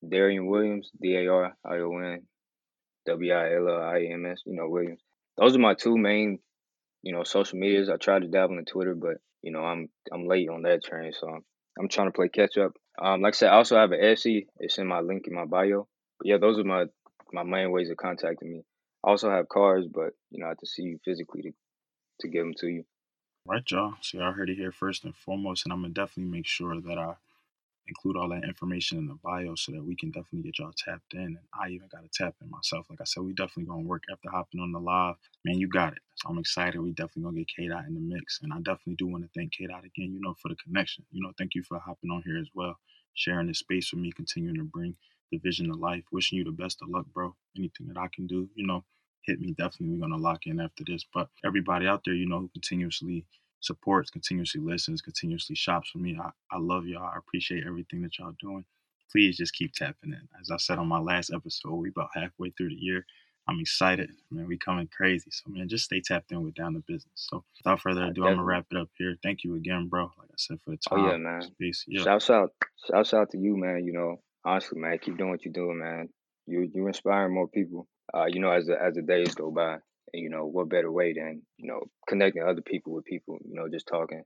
Darion 0.04 0.48
Williams, 0.48 0.92
D 1.02 1.16
A 1.16 1.28
R 1.28 1.56
I 1.66 1.78
O 1.80 1.98
N 1.98 2.22
W 3.06 3.34
I 3.34 3.56
L 3.56 3.70
L 3.70 3.82
I 3.82 4.02
M 4.12 4.26
S. 4.26 4.42
You 4.46 4.56
know 4.56 4.70
Williams. 4.70 5.02
Those 5.38 5.56
are 5.56 5.60
my 5.60 5.74
two 5.74 5.98
main, 5.98 6.40
you 7.02 7.14
know, 7.14 7.24
social 7.24 7.58
medias. 7.60 7.90
I 7.90 7.98
tried 7.98 8.22
to 8.24 8.28
dabble 8.28 8.58
in 8.58 8.66
Twitter, 8.66 8.96
but 8.96 9.18
you 9.42 9.52
know 9.52 9.64
I'm 9.64 9.90
I'm 10.12 10.28
late 10.28 10.50
on 10.50 10.64
that 10.64 10.84
train, 10.84 11.14
so 11.14 11.28
I'm, 11.30 11.44
I'm 11.80 11.88
trying 11.90 12.08
to 12.08 12.14
play 12.14 12.30
catch 12.30 12.58
up. 12.58 12.74
Um, 13.02 13.22
like 13.22 13.34
I 13.36 13.38
said, 13.38 13.50
I 13.50 13.56
also 13.56 13.78
have 13.78 13.92
an 13.92 14.00
Etsy. 14.02 14.48
It's 14.60 14.78
in 14.78 14.88
my 14.88 15.02
link 15.02 15.28
in 15.28 15.34
my 15.36 15.46
bio. 15.46 15.88
But 16.20 16.28
yeah, 16.28 16.38
those 16.38 16.60
are 16.60 16.64
my 16.64 16.86
my 17.32 17.44
main 17.44 17.72
ways 17.72 17.90
of 17.90 17.98
contacting 17.98 18.52
me. 18.52 18.64
I 19.04 19.10
also 19.10 19.30
have 19.30 19.50
cards, 19.50 19.88
but 19.88 20.14
you 20.32 20.40
know 20.40 20.46
I 20.48 20.50
have 20.50 20.60
to 20.60 20.68
see 20.68 20.84
you 20.84 21.00
physically 21.06 21.42
to 21.44 21.52
to 22.22 22.28
give 22.28 22.44
them 22.44 22.54
to 22.60 22.68
you. 22.68 22.86
right 23.46 23.64
y'all 23.72 23.96
so 24.02 24.18
y'all 24.20 24.32
heard 24.34 24.50
it 24.50 24.58
here 24.58 24.72
first 24.72 25.04
and 25.04 25.16
foremost 25.16 25.66
and 25.66 25.74
i'm 25.74 25.82
gonna 25.82 25.94
definitely 25.94 26.32
make 26.32 26.46
sure 26.48 26.80
that 26.80 26.98
i 26.98 27.16
include 27.88 28.16
all 28.18 28.30
that 28.30 28.44
information 28.44 28.98
in 28.98 29.08
the 29.08 29.18
bio 29.24 29.56
so 29.56 29.72
that 29.72 29.84
we 29.84 29.96
can 29.96 30.10
definitely 30.12 30.44
get 30.44 30.60
y'all 30.60 30.74
tapped 30.78 31.14
in. 31.14 31.22
And 31.22 31.38
I 31.54 31.70
even 31.70 31.88
got 31.92 32.04
to 32.04 32.10
tap 32.14 32.36
in 32.42 32.50
myself. 32.50 32.86
Like 32.90 33.02
I 33.02 33.06
said, 33.06 33.24
we 33.24 33.34
definitely 33.34 33.66
gonna 33.66 33.84
work 33.84 34.04
after 34.12 34.30
hopping 34.30 34.62
on 34.62 34.72
the 34.72 34.80
live. 34.80 35.16
Man, 35.46 35.60
you 35.60 35.68
got 35.68 35.94
it. 35.94 36.00
So 36.16 36.30
I'm 36.30 36.38
excited. 36.38 36.80
We 36.80 36.92
definitely 36.92 37.24
gonna 37.24 37.38
get 37.40 37.48
K 37.56 37.68
Dot 37.68 37.86
in 37.86 37.94
the 37.96 38.00
mix. 38.00 38.40
And 38.42 38.54
I 38.54 38.58
definitely 38.58 38.96
do 38.96 39.08
want 39.08 39.24
to 39.24 39.30
thank 39.36 39.54
K 39.54 39.68
Dot 39.68 39.84
again, 39.86 40.14
you 40.14 40.20
know, 40.22 40.36
for 40.42 40.50
the 40.50 40.56
connection. 40.56 41.06
You 41.12 41.22
know, 41.22 41.32
thank 41.38 41.56
you 41.56 41.64
for 41.64 41.80
hopping 41.80 42.12
on 42.12 42.24
here 42.26 42.38
as 42.38 42.50
well, 42.54 42.78
sharing 43.14 43.48
this 43.48 43.60
space 43.60 43.92
with 43.92 44.02
me, 44.02 44.12
continuing 44.12 44.58
to 44.58 44.64
bring 44.64 44.96
the 45.32 45.38
vision 45.40 45.68
to 45.68 45.76
life. 45.76 46.04
Wishing 46.12 46.38
you 46.38 46.44
the 46.44 46.52
best 46.52 46.82
of 46.82 46.90
luck, 46.90 47.06
bro. 47.14 47.36
Anything 47.58 47.88
that 47.88 47.98
I 47.98 48.08
can 48.14 48.28
do, 48.28 48.50
you 48.56 48.66
know, 48.66 48.84
hit 49.24 49.40
me. 49.42 49.54
Definitely 49.58 49.96
we're 49.96 50.08
gonna 50.08 50.22
lock 50.22 50.46
in 50.46 50.60
after 50.60 50.84
this. 50.86 51.06
But 51.14 51.30
everybody 51.46 51.88
out 51.88 52.04
there, 52.06 52.14
you 52.14 52.28
know, 52.28 52.40
who 52.40 52.50
continuously 52.50 53.26
supports, 53.64 54.10
continuously 54.10 54.62
listens, 54.62 55.02
continuously 55.02 55.56
shops 55.56 55.90
for 55.90 56.00
me. 56.00 56.18
I, 56.22 56.30
I 56.52 56.60
love 56.60 56.86
y'all. 56.86 57.04
I 57.04 57.18
appreciate 57.18 57.66
everything 57.66 58.02
that 58.04 58.18
y'all 58.20 58.34
doing. 58.40 58.66
Please 59.12 59.38
just 59.38 59.54
keep 59.54 59.74
tapping 59.74 60.12
in. 60.12 60.28
As 60.40 60.52
I 60.52 60.58
said 60.58 60.80
on 60.80 60.88
my 60.88 61.00
last 61.00 61.32
episode, 61.34 61.74
we 61.74 61.90
about 61.90 62.10
halfway 62.14 62.50
through 62.52 62.70
the 62.70 62.76
year. 62.76 63.06
I'm 63.48 63.60
excited, 63.60 64.10
man. 64.32 64.48
We 64.48 64.58
coming 64.58 64.88
crazy. 64.88 65.30
So 65.30 65.50
man, 65.50 65.68
just 65.68 65.86
stay 65.86 66.00
tapped 66.00 66.32
in 66.32 66.44
with 66.44 66.56
down 66.56 66.74
to 66.74 66.80
business. 66.80 67.12
So 67.16 67.44
without 67.58 67.82
further 67.82 68.06
ado, 68.06 68.24
I'm 68.24 68.36
gonna 68.36 68.44
wrap 68.44 68.66
it 68.72 68.78
up 68.78 68.90
here. 68.98 69.18
Thank 69.22 69.44
you 69.44 69.56
again, 69.56 69.90
bro. 69.90 70.04
Like 70.18 70.30
I 70.30 70.36
said, 70.38 70.60
for 70.64 70.72
the 70.72 70.78
time. 70.78 71.00
Oh 71.00 71.12
yeah, 71.12 71.18
man. 71.18 71.42
space. 71.42 71.84
Yeah. 71.88 72.04
Shouts 72.04 72.30
out, 72.30 72.52
shouts 72.88 73.14
out 73.14 73.32
to 73.32 73.38
you, 73.38 73.58
man. 73.58 73.84
You 73.86 73.94
know, 73.94 74.22
honestly, 74.46 74.80
man, 74.80 74.98
keep 75.00 75.18
doing 75.18 75.30
what 75.30 75.44
you're 75.44 75.54
doing, 75.54 75.80
man. 75.80 76.10
You 76.48 76.70
you 76.74 76.88
inspiring 76.88 77.34
more 77.34 77.48
people. 77.50 77.88
Uh, 78.14 78.26
you 78.28 78.40
know, 78.40 78.50
as 78.50 78.66
the 78.66 78.82
as 78.82 78.94
the 78.96 79.02
days 79.02 79.36
go 79.36 79.52
by, 79.52 79.78
and 80.14 80.22
you 80.22 80.30
know, 80.30 80.46
what 80.46 80.70
better 80.70 80.92
way 80.92 81.14
than 81.14 81.42
you 81.58 81.68
know 81.68 81.84
connecting 82.08 82.44
other 82.44 82.62
people 82.62 82.94
with 82.94 83.06
people. 83.06 83.40
You 83.46 83.56
know, 83.56 83.68
just 83.68 83.88
talking. 83.88 84.24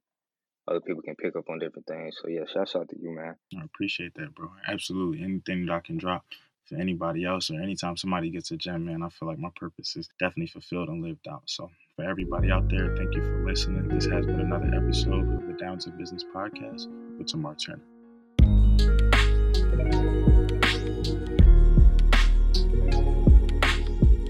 Other 0.70 0.82
people 0.82 1.02
can 1.02 1.16
pick 1.16 1.36
up 1.38 1.50
on 1.50 1.60
different 1.60 1.88
things. 1.88 2.18
So 2.22 2.28
yeah, 2.28 2.42
shouts 2.46 2.76
out 2.76 2.90
to 2.90 3.00
you, 3.00 3.12
man. 3.12 3.36
I 3.58 3.64
appreciate 3.64 4.14
that, 4.16 4.36
bro. 4.36 4.52
Absolutely. 4.68 5.24
Anything 5.24 5.66
that 5.66 5.74
I 5.74 5.80
can 5.80 5.98
drop 5.98 6.26
for 6.66 6.76
anybody 6.76 7.24
else 7.24 7.50
or 7.50 7.62
anytime 7.62 7.96
somebody 7.96 8.30
gets 8.30 8.52
a 8.52 8.58
gem, 8.58 8.86
man, 8.86 9.02
I 9.02 9.08
feel 9.08 9.30
like 9.30 9.40
my 9.40 9.52
purpose 9.56 9.96
is 9.96 10.10
definitely 10.20 10.48
fulfilled 10.48 10.90
and 10.90 11.02
lived 11.02 11.26
out. 11.30 11.44
So 11.46 11.72
for 11.96 12.04
everybody 12.04 12.52
out 12.52 12.70
there, 12.70 12.94
thank 12.98 13.16
you 13.16 13.22
for 13.22 13.46
listening. 13.46 13.88
This 13.88 14.08
has 14.08 14.26
been 14.26 14.42
another 14.42 14.76
episode 14.76 15.34
of 15.34 15.48
the 15.48 15.54
Down 15.54 15.80
to 15.80 15.90
Business 15.92 16.26
podcast 16.36 16.88
with 17.18 17.28
Tamar 17.28 17.56
Turner. 17.56 17.97